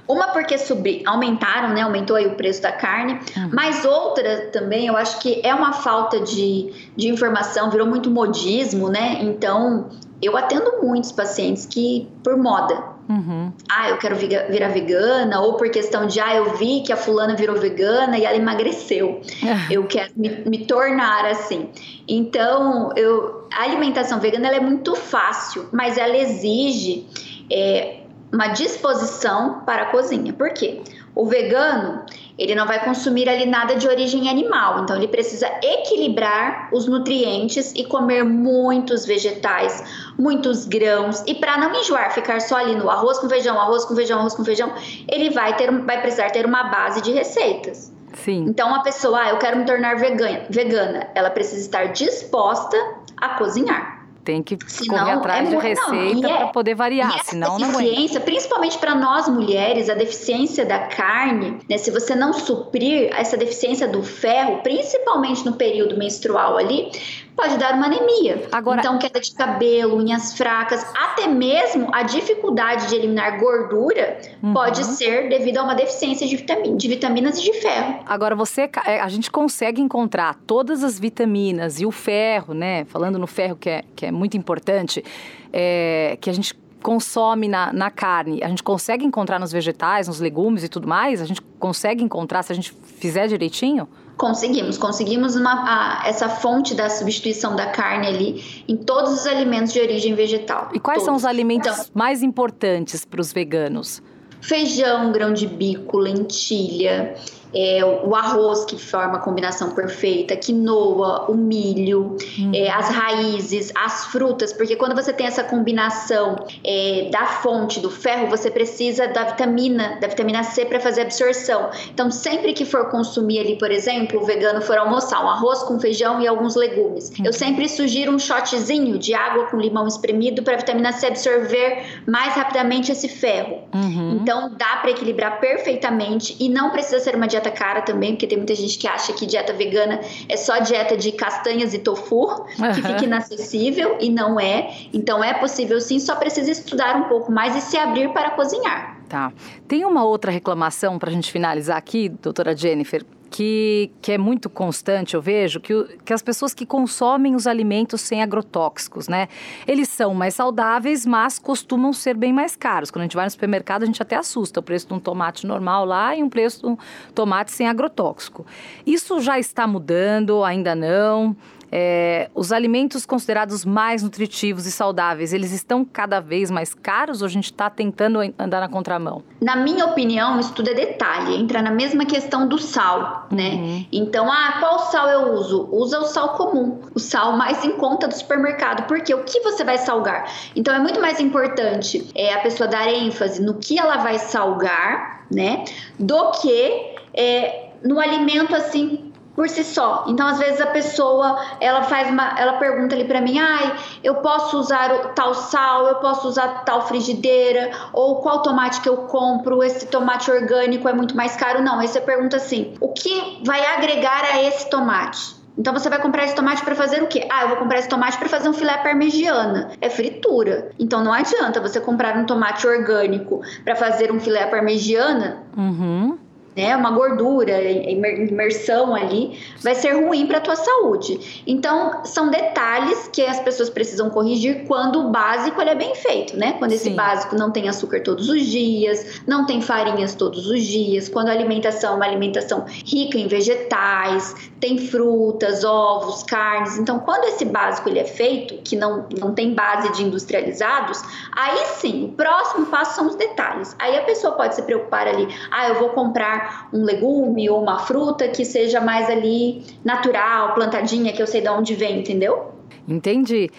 Uma 0.09 0.29
porque 0.29 0.57
aumentaram, 1.05 1.75
né? 1.75 1.83
Aumentou 1.83 2.17
aí 2.17 2.27
o 2.27 2.35
preço 2.35 2.63
da 2.63 2.73
carne, 2.73 3.19
uhum. 3.37 3.51
mas 3.53 3.85
outra 3.85 4.47
também, 4.51 4.87
eu 4.87 4.97
acho 4.97 5.21
que 5.21 5.41
é 5.45 5.55
uma 5.55 5.73
falta 5.73 6.21
de, 6.21 6.73
de 6.97 7.09
informação, 7.09 7.71
virou 7.71 7.87
muito 7.87 8.11
modismo, 8.11 8.89
né? 8.89 9.19
Então, 9.21 9.91
eu 10.23 10.37
atendo 10.37 10.81
muitos 10.83 11.13
pacientes 11.13 11.67
que, 11.67 12.09
por 12.23 12.37
moda, 12.37 12.92
Uhum. 13.09 13.53
Ah, 13.69 13.91
eu 13.91 13.99
quero 13.99 14.17
virar 14.17 14.69
vegana, 14.69 15.41
ou 15.41 15.55
por 15.55 15.69
questão 15.71 16.07
de, 16.07 16.21
ah, 16.21 16.35
eu 16.35 16.57
vi 16.57 16.83
que 16.83 16.93
a 16.93 16.97
fulana 16.97 17.35
virou 17.35 17.57
vegana 17.57 18.17
e 18.17 18.25
ela 18.25 18.37
emagreceu. 18.37 19.21
eu 19.71 19.85
quero 19.85 20.13
me, 20.17 20.29
me, 20.47 20.67
tornar 20.67 21.27
assim. 21.27 21.69
Então, 22.09 22.93
eu, 22.97 23.47
a 23.53 23.65
alimentação 23.65 24.21
vegana 24.21 24.49
é 24.49 24.61
muito 24.61 24.95
fácil, 24.95 25.69
mas 25.73 25.99
ela 25.99 26.17
exige 26.17 27.07
é, 27.51 28.03
uma 28.33 28.49
disposição 28.49 29.61
para 29.67 29.83
a 29.83 29.87
cozinha. 29.87 30.33
Por 30.33 30.51
quê? 30.51 30.81
O 31.15 31.27
vegano, 31.27 32.03
ele 32.39 32.55
não 32.55 32.67
vai 32.67 32.83
consumir 32.85 33.29
ali 33.29 33.47
nada 33.47 33.77
de 33.77 33.87
origem 33.87 34.29
animal, 34.29 34.83
então 34.83 34.97
ele 34.97 35.09
precisa 35.09 35.51
equilibrar 35.63 36.69
os 36.73 36.87
nutrientes 36.87 37.73
e 37.75 37.85
comer 37.85 38.25
muitos 38.25 39.05
vegetais, 39.05 40.13
muitos 40.19 40.65
grãos. 40.67 41.23
E 41.27 41.35
para 41.35 41.59
não 41.59 41.75
enjoar, 41.75 42.13
ficar 42.13 42.41
só 42.41 42.57
ali 42.57 42.75
no 42.75 42.89
arroz 42.89 43.19
com 43.19 43.29
feijão, 43.29 43.61
arroz 43.61 43.85
com 43.85 43.95
feijão, 43.95 44.19
arroz 44.19 44.35
com 44.35 44.45
feijão, 44.45 44.73
ele 45.09 45.31
vai 45.31 45.57
ter 45.57 45.71
vai 45.71 46.01
precisar 46.01 46.31
ter 46.31 46.47
uma 46.47 46.65
base 46.65 47.01
de 47.03 47.13
receitas. 47.13 47.93
Sim. 48.15 48.45
Então 48.49 48.75
a 48.75 48.81
pessoa, 48.81 49.21
ah, 49.23 49.31
eu 49.31 49.39
quero 49.39 49.59
me 49.59 49.65
tornar 49.65 49.97
vegana, 49.97 50.47
vegana, 50.51 51.09
ela 51.15 51.31
precisa 51.31 51.61
estar 51.61 51.87
disposta 51.93 52.77
a 53.17 53.31
cozinhar. 53.31 54.02
Tem 54.25 54.43
que 54.43 54.57
senão, 54.69 54.99
correr 54.99 55.13
atrás 55.13 55.49
é 55.49 55.51
de 55.51 55.57
receita 55.57 56.29
para 56.29 56.47
é, 56.47 56.53
poder 56.53 56.75
variar, 56.77 57.25
senão 57.25 57.59
não 57.59 57.71
aguenta. 57.71 58.21
principalmente 58.21 58.79
para 58.79 58.95
nós 58.95 59.29
mulheres, 59.29 59.91
a 59.91 59.95
deficiência 59.95 60.65
da 60.65 60.79
carne, 60.79 61.59
né, 61.69 61.77
se 61.77 61.91
você 61.91 62.15
não 62.15 62.33
suprir 62.33 63.11
essa 63.17 63.37
deficiência 63.37 63.89
do 63.89 64.03
ferro, 64.03 64.59
principalmente 64.63 65.45
no 65.45 65.55
período 65.55 65.97
menstrual 65.97 66.57
ali, 66.57 66.91
pode 67.37 67.59
dar 67.59 67.75
uma 67.75 67.87
anemia. 67.87 68.49
Agora, 68.53 68.81
então, 68.81 68.99
queda 68.99 69.21
de 69.21 69.35
cabelo, 69.35 69.97
unhas 69.97 70.37
fracas, 70.37 70.85
até 70.95 71.27
mesmo 71.27 71.89
a 71.93 72.03
dificuldade 72.03 72.89
de 72.89 72.95
eliminar 72.95 73.39
gordura 73.39 74.19
uhum. 74.43 74.53
pode 74.53 74.85
ser 74.85 75.29
devido 75.29 75.59
a 75.59 75.63
uma 75.63 75.75
deficiência 75.75 76.27
de, 76.27 76.37
vitamina, 76.37 76.77
de 76.77 76.89
vitaminas 76.89 77.39
e 77.39 77.43
de 77.43 77.53
ferro. 77.55 78.01
Agora, 78.07 78.35
você, 78.35 78.71
é, 78.87 79.01
a 79.01 79.09
gente 79.09 79.31
consegue 79.31 79.81
encontrar 79.81 80.37
todas 80.47 80.85
as 80.85 80.99
vitaminas 80.99 81.81
e 81.81 81.87
o 81.87 81.91
ferro, 81.91 82.55
né? 82.55 82.85
Falando 82.87 83.19
no 83.19 83.27
ferro 83.27 83.57
que 83.57 83.71
é, 83.71 83.85
que 83.97 84.07
é 84.07 84.13
muito 84.13 84.37
importante, 84.37 85.05
é, 85.53 86.17
que 86.21 86.29
a 86.29 86.33
gente 86.33 86.55
consome 86.83 87.47
na, 87.49 87.73
na 87.73 87.91
carne, 87.91 88.43
a 88.43 88.49
gente 88.49 88.63
consegue 88.63 89.05
encontrar 89.05 89.39
nos 89.39 89.53
vegetais, 89.53 90.09
nos 90.09 90.19
legumes 90.19 90.65
e 90.65 90.69
tudo 90.69 90.89
mais? 90.89 91.23
A 91.23 91.25
gente 91.25 91.41
consegue 91.59 92.03
encontrar 92.03 92.43
se 92.43 92.53
a 92.53 92.55
gente 92.55 92.73
fizer 92.73 93.29
direitinho? 93.29 93.89
Conseguimos, 94.23 94.79
conseguimos 94.79 95.35
uma, 95.35 95.65
a, 95.67 96.09
essa 96.09 96.29
fonte 96.29 96.77
da 96.77 96.89
substituição 96.89 97.57
da 97.57 97.67
carne 97.67 98.07
ali 98.07 98.65
em 98.69 98.77
todos 98.77 99.13
os 99.15 99.27
alimentos 99.27 99.73
de 99.73 99.81
origem 99.81 100.15
vegetal. 100.15 100.71
E 100.73 100.79
quais 100.79 100.99
todos. 100.99 101.07
são 101.07 101.17
os 101.17 101.25
alimentos 101.25 101.69
então, 101.73 101.87
mais 101.93 102.23
importantes 102.23 103.05
para 103.05 103.21
os 103.21 103.33
veganos? 103.33 104.01
Feijão, 104.41 105.11
grão 105.11 105.33
de 105.33 105.49
bico, 105.49 105.99
lentilha, 105.99 107.17
é, 107.55 107.85
o 107.85 108.15
arroz 108.15 108.65
que 108.65 108.79
forma 108.79 109.17
a 109.17 109.21
combinação 109.21 109.71
perfeita, 109.71 110.37
quinoa, 110.37 111.31
o 111.31 111.35
milho, 111.35 112.17
uhum. 112.39 112.53
é, 112.55 112.71
as 112.71 112.89
raízes, 112.89 113.73
as 113.75 114.07
frutas, 114.07 114.53
porque 114.53 114.77
quando 114.77 114.95
você 114.95 115.13
tem 115.13 115.27
essa 115.27 115.45
combinação 115.45 116.37
é, 116.65 117.09
da 117.11 117.27
fonte 117.27 117.81
do 117.81 117.91
ferro, 117.91 118.29
você 118.29 118.51
precisa 118.51 119.07
da 119.09 119.25
vitamina, 119.25 119.99
da 120.01 120.09
vitamina 120.09 120.43
C 120.43 120.65
para 120.65 120.81
fazer 120.81 121.03
absorção. 121.03 121.71
Então, 121.93 122.11
sempre 122.11 122.53
que 122.53 122.65
for 122.65 122.89
consumir 122.91 123.41
ali, 123.41 123.59
por 123.59 123.71
exemplo, 123.71 124.21
o 124.21 124.25
vegano 124.25 124.61
for 124.61 124.79
almoçar 124.79 125.25
um 125.25 125.29
arroz 125.29 125.63
com 125.63 125.79
feijão 125.79 126.21
e 126.21 126.27
alguns 126.27 126.57
legumes, 126.57 127.11
uhum. 127.11 127.27
eu 127.27 127.33
sempre 127.33 127.69
sugiro 127.69 128.13
um 128.13 128.19
shotzinho 128.19 128.99
de 128.99 129.15
água 129.15 129.47
com 129.47 129.59
limão 129.59 129.87
espremido 129.87 130.43
para 130.43 130.55
a 130.55 130.59
vitamina 130.59 130.93
C 130.93 131.07
absorver 131.07 132.03
mais 132.07 132.35
rapidamente 132.35 132.93
esse 132.93 133.09
ferro. 133.09 133.63
Uhum. 133.75 134.19
Então, 134.21 134.55
dá 134.57 134.77
para 134.77 134.91
equilibrar 134.91 135.41
perfeitamente 135.41 136.37
e 136.41 136.49
não 136.49 136.71
precisa 136.71 137.01
ser 137.01 137.15
uma 137.15 137.27
dieta 137.27 137.42
dieta 137.43 137.51
cara 137.51 137.83
também, 137.83 138.13
porque 138.13 138.27
tem 138.27 138.39
muita 138.39 138.55
gente 138.55 138.79
que 138.79 138.87
acha 138.87 139.13
que 139.13 139.27
dieta 139.27 139.53
vegana 139.53 140.01
é 140.29 140.37
só 140.37 140.59
dieta 140.61 140.97
de 140.97 141.13
castanhas 141.13 141.75
e 141.75 141.79
tofu, 141.79 142.45
que 142.75 142.83
fica 142.83 143.05
inacessível 143.05 143.99
e 144.01 144.09
não 144.09 144.39
é. 144.39 144.71
Então 144.93 145.23
é 145.23 145.35
possível 145.35 145.81
sim, 145.81 145.99
só 145.99 146.15
precisa 146.15 146.51
estudar 146.51 146.97
um 146.97 147.05
pouco 147.05 147.33
mais 147.33 147.57
e 147.57 147.61
se 147.61 147.77
abrir 147.77 148.13
para 148.13 148.31
cozinhar. 148.31 149.01
Tá. 149.09 149.33
Tem 149.69 149.85
uma 149.85 150.05
outra 150.05 150.31
reclamação 150.31 150.99
para 150.99 151.11
a 151.11 151.13
gente 151.13 151.31
finalizar 151.31 151.77
aqui, 151.77 152.09
doutora 152.09 152.57
Jennifer, 152.57 153.05
que, 153.33 153.91
que 154.03 154.13
é 154.13 154.19
muito 154.19 154.51
constante, 154.51 155.15
eu 155.15 155.23
vejo, 155.23 155.59
que, 155.59 155.73
que 156.05 156.13
as 156.13 156.21
pessoas 156.21 156.53
que 156.53 156.67
consomem 156.67 157.35
os 157.35 157.47
alimentos 157.47 158.03
sem 158.03 158.23
agrotóxicos, 158.23 159.09
né? 159.09 159.27
Eles 159.67 159.89
são 159.89 160.13
mais 160.15 160.35
saudáveis, 160.35 161.07
mas 161.07 161.39
costumam 161.39 161.95
ser 161.95 162.15
bem 162.15 162.31
mais 162.31 162.55
caros. 162.55 162.91
Quando 162.91 163.01
a 163.01 163.05
gente 163.05 163.17
vai 163.17 163.25
no 163.25 163.31
supermercado, 163.31 163.85
a 163.85 163.87
gente 163.87 164.03
até 164.03 164.17
assusta 164.17 164.61
o 164.61 164.63
preço 164.63 164.87
de 164.87 164.93
um 164.93 165.01
tomate 165.01 165.47
normal 165.47 165.87
lá 165.87 166.15
e 166.15 166.23
um 166.23 166.29
preço 166.29 166.61
de 166.61 166.67
um 166.67 166.77
tomate 167.15 167.51
sem 167.53 167.67
agrotóxico. 167.67 168.45
Isso 168.87 169.19
já 169.23 169.39
está 169.39 169.67
mudando, 169.67 170.45
ainda 170.45 170.75
não? 170.75 171.35
É, 171.75 172.29
os 172.35 172.53
alimentos 172.53 173.07
considerados 173.07 173.65
mais 173.65 174.03
nutritivos 174.03 174.67
e 174.67 174.71
saudáveis, 174.71 175.33
eles 175.33 175.53
estão 175.53 175.87
cada 175.87 176.21
vez 176.21 176.51
mais 176.51 176.75
caros 176.75 177.23
ou 177.23 177.27
a 177.27 177.31
gente 177.31 177.47
está 177.47 177.71
tentando 177.71 178.19
andar 178.39 178.61
na 178.61 178.69
contramão? 178.69 179.23
Na 179.41 179.57
minha 179.57 179.87
opinião, 179.87 180.39
isso 180.39 180.53
tudo 180.53 180.69
é 180.69 180.75
detalhe. 180.75 181.35
Entra 181.35 181.63
na 181.63 181.71
mesma 181.71 182.05
questão 182.05 182.47
do 182.47 182.59
sal, 182.59 183.27
né? 183.31 183.53
Uhum. 183.53 183.87
Então, 183.91 184.31
ah, 184.31 184.57
qual 184.61 184.81
sal 184.81 185.09
eu 185.09 185.33
uso? 185.33 185.67
Usa 185.73 185.99
o 185.99 186.05
sal 186.05 186.35
comum, 186.35 186.79
o 186.95 186.99
sal 186.99 187.39
mais 187.39 187.65
em 187.65 187.73
conta 187.73 188.07
do 188.07 188.15
supermercado. 188.15 188.87
Porque 188.87 189.15
o 189.15 189.25
que 189.25 189.41
você 189.41 189.65
vai 189.65 189.79
salgar? 189.79 190.31
Então, 190.55 190.75
é 190.75 190.79
muito 190.79 191.01
mais 191.01 191.21
importante 191.21 192.07
é, 192.15 192.35
a 192.35 192.41
pessoa 192.41 192.69
dar 192.69 192.87
ênfase 192.87 193.41
no 193.41 193.55
que 193.55 193.79
ela 193.79 193.97
vai 193.97 194.19
salgar, 194.19 195.25
né? 195.31 195.65
Do 195.99 196.33
que 196.33 196.95
é, 197.15 197.71
no 197.83 197.99
alimento 197.99 198.55
assim 198.55 199.12
por 199.35 199.49
si 199.49 199.65
só. 199.65 200.05
Então, 200.09 200.27
às 200.27 200.39
vezes 200.39 200.61
a 200.61 200.67
pessoa, 200.67 201.39
ela 201.61 201.83
faz 201.85 202.11
uma, 202.11 202.39
ela 202.39 202.55
pergunta 202.55 202.95
ali 202.95 203.05
para 203.05 203.21
mim, 203.21 203.39
ai, 203.39 203.75
eu 204.03 204.17
posso 204.17 204.59
usar 204.59 205.13
tal 205.15 205.35
sal, 205.35 205.87
eu 205.87 205.97
posso 205.97 206.29
usar 206.29 206.65
tal 206.65 206.87
frigideira, 206.87 207.71
ou 207.93 208.17
qual 208.17 208.43
tomate 208.43 208.81
que 208.81 208.89
eu 208.89 208.99
compro, 208.99 209.63
esse 209.63 209.87
tomate 209.87 210.31
orgânico 210.31 210.89
é 210.89 210.93
muito 210.93 211.17
mais 211.17 211.37
caro. 211.37 211.63
Não, 211.63 211.79
aí 211.79 211.89
você 211.89 212.01
pergunta 212.01 212.37
assim, 212.37 212.75
o 212.81 212.89
que 212.89 213.43
vai 213.45 213.65
agregar 213.75 214.25
a 214.33 214.43
esse 214.43 214.69
tomate? 214.69 215.43
Então 215.57 215.73
você 215.75 215.91
vai 215.91 216.01
comprar 216.01 216.25
esse 216.25 216.35
tomate 216.35 216.65
para 216.65 216.75
fazer 216.75 217.03
o 217.03 217.07
quê? 217.07 217.29
Ah, 217.31 217.43
eu 217.43 217.49
vou 217.49 217.57
comprar 217.59 217.79
esse 217.79 217.89
tomate 217.89 218.17
para 218.17 218.29
fazer 218.29 218.49
um 218.49 218.55
filé 218.55 218.79
parmegiana. 218.79 219.73
É 219.83 219.91
fritura. 219.91 220.71
Então 220.79 221.05
não 221.05 221.13
adianta 221.13 221.61
você 221.61 221.79
comprar 221.79 222.17
um 222.17 222.25
tomate 222.25 222.67
orgânico 222.67 223.43
para 223.63 223.77
fazer 223.77 224.11
um 224.11 224.19
filé 224.19 224.47
parmegiana. 224.47 225.43
Uhum 225.55 226.22
né, 226.57 226.77
uma 226.77 226.91
gordura, 226.91 227.61
imersão 227.63 228.95
ali, 228.95 229.39
vai 229.63 229.75
ser 229.75 229.93
ruim 229.93 230.27
para 230.27 230.39
a 230.39 230.41
tua 230.41 230.57
saúde. 230.57 231.43
Então, 231.47 232.05
são 232.05 232.31
detalhes 232.31 233.09
que 233.13 233.23
as 233.23 233.41
pessoas 233.41 233.71
precisam 233.71 234.11
corrigir 234.11 234.65
quando 234.67 235.01
o 235.01 235.11
básico 235.11 235.61
é 235.61 235.75
bem 235.75 235.95
feito, 235.95 236.37
né? 236.37 236.55
Quando 236.59 236.73
esse 236.73 236.91
Sim. 236.91 236.97
básico 236.97 237.37
não 237.37 237.51
tem 237.51 237.69
açúcar 237.69 238.03
todos 238.03 238.29
os 238.29 238.45
dias, 238.45 239.23
não 239.27 239.47
tem 239.47 239.63
farinhas 239.63 240.15
todos 240.15 240.47
os 240.47 240.63
dias, 240.63 241.09
quando 241.09 241.29
a 241.29 241.33
alimentação 241.33 241.95
é 241.95 241.97
uma 241.97 242.05
alimentação 242.05 242.65
rica 242.85 243.17
em 243.17 243.29
vegetais, 243.29 244.35
tem 244.61 244.79
frutas, 244.79 245.65
ovos, 245.65 246.23
carnes. 246.23 246.77
Então, 246.77 246.99
quando 246.99 247.25
esse 247.25 247.45
básico 247.45 247.89
ele 247.89 248.01
é 248.01 248.05
feito, 248.05 248.59
que 248.63 248.77
não, 248.77 249.07
não 249.19 249.33
tem 249.35 249.55
base 249.55 249.91
de 249.93 250.03
industrializados, 250.03 251.03
aí 251.33 251.65
sim, 251.77 252.05
o 252.05 252.09
próximo 252.09 252.67
passo 252.67 252.97
são 252.97 253.07
os 253.07 253.15
detalhes. 253.15 253.75
Aí 253.79 253.97
a 253.97 254.03
pessoa 254.03 254.35
pode 254.35 254.55
se 254.55 254.63
preocupar 254.63 255.07
ali, 255.07 255.29
ah, 255.51 255.69
eu 255.69 255.77
vou 255.77 255.91
comprar 255.91 256.42
um 256.73 256.85
legume 256.85 257.49
ou 257.51 257.63
uma 257.63 257.79
fruta 257.81 258.29
que 258.29 258.45
seja 258.45 258.81
mais 258.81 259.09
ali 259.09 259.65
natural, 259.85 260.55
plantadinha, 260.55 261.13
que 261.13 261.23
eu 261.23 261.27
sei 261.27 261.41
de 261.41 261.49
onde 261.49 261.75
vem, 261.75 262.01
entendeu? 262.01 262.53
Entendi. 262.89 263.51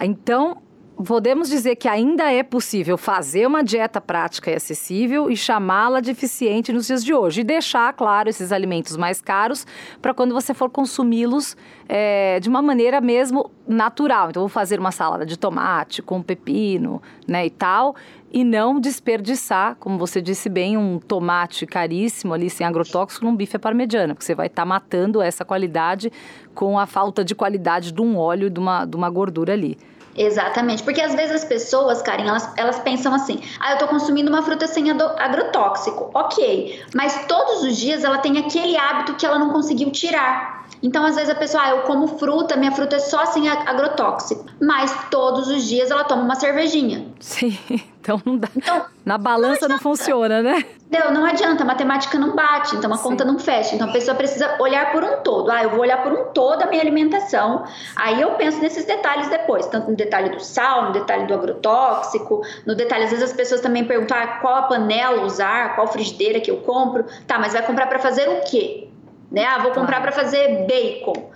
Então, 0.00 0.56
podemos 1.04 1.48
dizer 1.48 1.76
que 1.76 1.88
ainda 1.88 2.30
é 2.30 2.42
possível 2.42 2.96
fazer 2.96 3.46
uma 3.46 3.62
dieta 3.62 4.00
prática 4.00 4.50
e 4.50 4.54
acessível 4.54 5.30
e 5.30 5.36
chamá-la 5.36 6.00
de 6.00 6.10
eficiente 6.10 6.72
nos 6.72 6.86
dias 6.86 7.04
de 7.04 7.14
hoje. 7.14 7.40
E 7.40 7.44
deixar, 7.44 7.92
claro, 7.92 8.28
esses 8.28 8.52
alimentos 8.52 8.96
mais 8.96 9.20
caros 9.20 9.66
para 10.00 10.12
quando 10.12 10.34
você 10.34 10.52
for 10.52 10.70
consumi-los 10.70 11.56
é, 11.88 12.38
de 12.40 12.48
uma 12.48 12.62
maneira 12.62 13.00
mesmo 13.00 13.50
natural. 13.66 14.30
Então, 14.30 14.42
vou 14.42 14.48
fazer 14.48 14.78
uma 14.78 14.92
salada 14.92 15.24
de 15.24 15.38
tomate 15.38 16.02
com 16.02 16.22
pepino 16.22 17.02
né, 17.26 17.46
e 17.46 17.50
tal. 17.50 17.94
E 18.34 18.44
não 18.44 18.80
desperdiçar, 18.80 19.76
como 19.78 19.98
você 19.98 20.22
disse 20.22 20.48
bem, 20.48 20.76
um 20.78 20.98
tomate 20.98 21.66
caríssimo 21.66 22.32
ali 22.32 22.48
sem 22.48 22.66
agrotóxico 22.66 23.26
num 23.26 23.36
bife 23.36 23.58
parmegiana, 23.58 24.14
porque 24.14 24.24
você 24.24 24.34
vai 24.34 24.46
estar 24.46 24.62
tá 24.62 24.66
matando 24.66 25.20
essa 25.20 25.44
qualidade 25.44 26.10
com 26.54 26.78
a 26.78 26.86
falta 26.86 27.22
de 27.22 27.34
qualidade 27.34 27.92
de 27.92 28.00
um 28.00 28.16
óleo 28.16 28.46
e 28.46 28.50
de 28.50 28.58
uma, 28.58 28.86
de 28.86 28.96
uma 28.96 29.10
gordura 29.10 29.52
ali. 29.52 29.76
Exatamente, 30.16 30.82
porque 30.82 31.00
às 31.00 31.14
vezes 31.14 31.36
as 31.36 31.44
pessoas, 31.44 32.02
Karen, 32.02 32.26
elas, 32.26 32.52
elas 32.56 32.78
pensam 32.80 33.14
assim: 33.14 33.40
ah, 33.58 33.72
eu 33.72 33.78
tô 33.78 33.88
consumindo 33.88 34.30
uma 34.30 34.42
fruta 34.42 34.66
sem 34.66 34.90
agrotóxico. 34.90 36.10
Ok, 36.14 36.82
mas 36.94 37.26
todos 37.26 37.62
os 37.62 37.76
dias 37.76 38.04
ela 38.04 38.18
tem 38.18 38.38
aquele 38.38 38.76
hábito 38.76 39.14
que 39.14 39.24
ela 39.24 39.38
não 39.38 39.50
conseguiu 39.50 39.90
tirar. 39.90 40.62
Então, 40.82 41.04
às 41.04 41.14
vezes 41.14 41.30
a 41.30 41.34
pessoa, 41.34 41.62
ah, 41.62 41.70
eu 41.70 41.82
como 41.82 42.18
fruta, 42.18 42.56
minha 42.56 42.72
fruta 42.72 42.96
é 42.96 42.98
só 42.98 43.24
sem 43.26 43.48
agrotóxico. 43.48 44.44
Mas 44.60 44.92
todos 45.10 45.48
os 45.48 45.64
dias 45.64 45.90
ela 45.90 46.02
toma 46.02 46.22
uma 46.22 46.34
cervejinha. 46.34 47.06
Sim, 47.20 47.56
então 48.02 48.20
não 48.26 48.36
dá. 48.36 48.48
Então, 48.56 48.84
Na 49.04 49.16
balança 49.16 49.68
não, 49.68 49.76
não 49.76 49.82
funciona, 49.82 50.42
né? 50.42 50.64
Não, 50.90 51.12
não 51.12 51.24
adianta, 51.24 51.62
a 51.62 51.66
matemática 51.66 52.18
não 52.18 52.34
bate, 52.34 52.74
então 52.74 52.92
a 52.92 52.96
Sim. 52.96 53.02
conta 53.04 53.24
não 53.24 53.38
fecha. 53.38 53.76
Então 53.76 53.88
a 53.88 53.92
pessoa 53.92 54.16
precisa 54.16 54.56
olhar 54.60 54.90
por 54.90 55.04
um 55.04 55.22
todo. 55.22 55.50
Ah, 55.50 55.62
eu 55.62 55.70
vou 55.70 55.80
olhar 55.80 56.02
por 56.02 56.12
um 56.12 56.24
todo 56.32 56.62
a 56.62 56.66
minha 56.66 56.82
alimentação. 56.82 57.64
Aí 57.94 58.20
eu 58.20 58.32
penso 58.32 58.60
nesses 58.60 58.84
detalhes 58.84 59.28
depois, 59.28 59.66
tanto 59.66 59.88
no 59.88 59.96
detalhe 59.96 60.30
do 60.30 60.40
sal, 60.40 60.86
no 60.86 60.92
detalhe 60.92 61.26
do 61.26 61.34
agrotóxico, 61.34 62.42
no 62.66 62.74
detalhe, 62.74 63.04
às 63.04 63.10
vezes 63.10 63.30
as 63.30 63.32
pessoas 63.32 63.60
também 63.60 63.84
perguntam 63.84 64.16
ah, 64.18 64.26
qual 64.40 64.56
a 64.56 64.62
panela 64.62 65.22
usar, 65.22 65.76
qual 65.76 65.86
frigideira 65.86 66.40
que 66.40 66.50
eu 66.50 66.56
compro. 66.58 67.06
Tá, 67.26 67.38
mas 67.38 67.52
vai 67.52 67.62
comprar 67.62 67.86
para 67.86 68.00
fazer 68.00 68.28
o 68.28 68.40
quê? 68.50 68.88
Né? 69.30 69.44
Ah, 69.44 69.58
vou 69.58 69.70
comprar 69.70 70.02
para 70.02 70.10
fazer 70.10 70.66
bacon. 70.66 71.30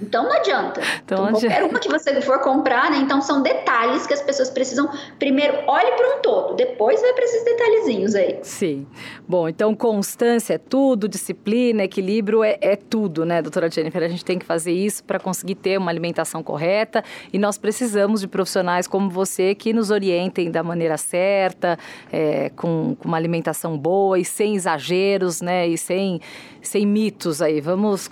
Então 0.00 0.24
não 0.24 0.32
adianta. 0.32 0.80
Então, 1.04 1.28
então 1.28 1.40
qualquer 1.40 1.64
uma 1.64 1.78
que 1.78 1.88
você 1.88 2.20
for 2.20 2.40
comprar, 2.40 2.90
né? 2.90 2.98
Então 2.98 3.20
são 3.20 3.42
detalhes 3.42 4.06
que 4.06 4.14
as 4.14 4.22
pessoas 4.22 4.50
precisam. 4.50 4.88
Primeiro, 5.18 5.58
olhe 5.66 5.92
para 5.92 6.16
um 6.16 6.20
todo, 6.20 6.54
depois 6.54 7.00
vai 7.00 7.12
para 7.12 7.24
esses 7.24 7.44
detalhezinhos 7.44 8.14
aí. 8.14 8.38
Sim. 8.42 8.86
Bom, 9.28 9.48
então 9.48 9.74
constância 9.74 10.54
é 10.54 10.58
tudo, 10.58 11.08
disciplina, 11.08 11.84
equilíbrio 11.84 12.42
é, 12.42 12.58
é 12.60 12.76
tudo, 12.76 13.24
né, 13.24 13.42
doutora 13.42 13.70
Jennifer? 13.70 14.02
A 14.02 14.08
gente 14.08 14.24
tem 14.24 14.38
que 14.38 14.44
fazer 14.44 14.72
isso 14.72 15.04
para 15.04 15.18
conseguir 15.18 15.54
ter 15.56 15.78
uma 15.78 15.90
alimentação 15.90 16.42
correta 16.42 17.02
e 17.32 17.38
nós 17.38 17.58
precisamos 17.58 18.20
de 18.20 18.28
profissionais 18.28 18.86
como 18.86 19.10
você 19.10 19.54
que 19.54 19.72
nos 19.72 19.90
orientem 19.90 20.50
da 20.50 20.62
maneira 20.62 20.96
certa, 20.96 21.78
é, 22.12 22.50
com, 22.50 22.96
com 22.96 23.08
uma 23.08 23.16
alimentação 23.16 23.76
boa 23.76 24.18
e 24.18 24.24
sem 24.24 24.54
exageros, 24.56 25.40
né? 25.40 25.66
E 25.66 25.78
sem, 25.78 26.20
sem 26.62 26.86
mitos 26.86 27.42
aí. 27.42 27.60
Vamos 27.60 28.08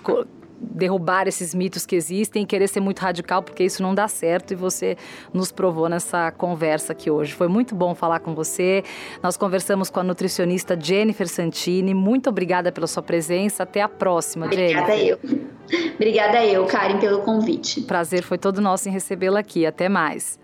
derrubar 0.71 1.27
esses 1.27 1.53
mitos 1.53 1.85
que 1.85 1.95
existem 1.95 2.43
e 2.43 2.45
querer 2.45 2.67
ser 2.67 2.79
muito 2.79 2.99
radical, 2.99 3.41
porque 3.43 3.63
isso 3.63 3.81
não 3.81 3.93
dá 3.93 4.07
certo 4.07 4.51
e 4.51 4.55
você 4.55 4.97
nos 5.33 5.51
provou 5.51 5.87
nessa 5.89 6.31
conversa 6.31 6.93
aqui 6.93 7.09
hoje. 7.09 7.33
Foi 7.33 7.47
muito 7.47 7.75
bom 7.75 7.93
falar 7.95 8.19
com 8.19 8.33
você. 8.33 8.83
Nós 9.21 9.37
conversamos 9.37 9.89
com 9.89 9.99
a 9.99 10.03
nutricionista 10.03 10.77
Jennifer 10.79 11.27
Santini. 11.27 11.93
Muito 11.93 12.29
obrigada 12.29 12.71
pela 12.71 12.87
sua 12.87 13.03
presença. 13.03 13.63
Até 13.63 13.81
a 13.81 13.89
próxima, 13.89 14.45
obrigada 14.45 14.95
Jennifer. 14.95 15.17
Obrigada 15.23 15.45
eu. 15.45 15.95
Obrigada 15.95 16.45
eu, 16.45 16.65
Karen, 16.65 16.99
pelo 16.99 17.21
convite. 17.21 17.81
Prazer 17.81 18.23
foi 18.23 18.37
todo 18.37 18.61
nosso 18.61 18.87
em 18.89 18.91
recebê-la 18.91 19.39
aqui. 19.39 19.65
Até 19.65 19.89
mais. 19.89 20.39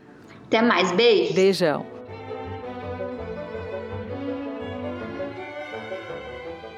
Até 0.48 0.62
mais. 0.62 0.92
Beijo. 0.92 1.34
Beijão. 1.34 1.91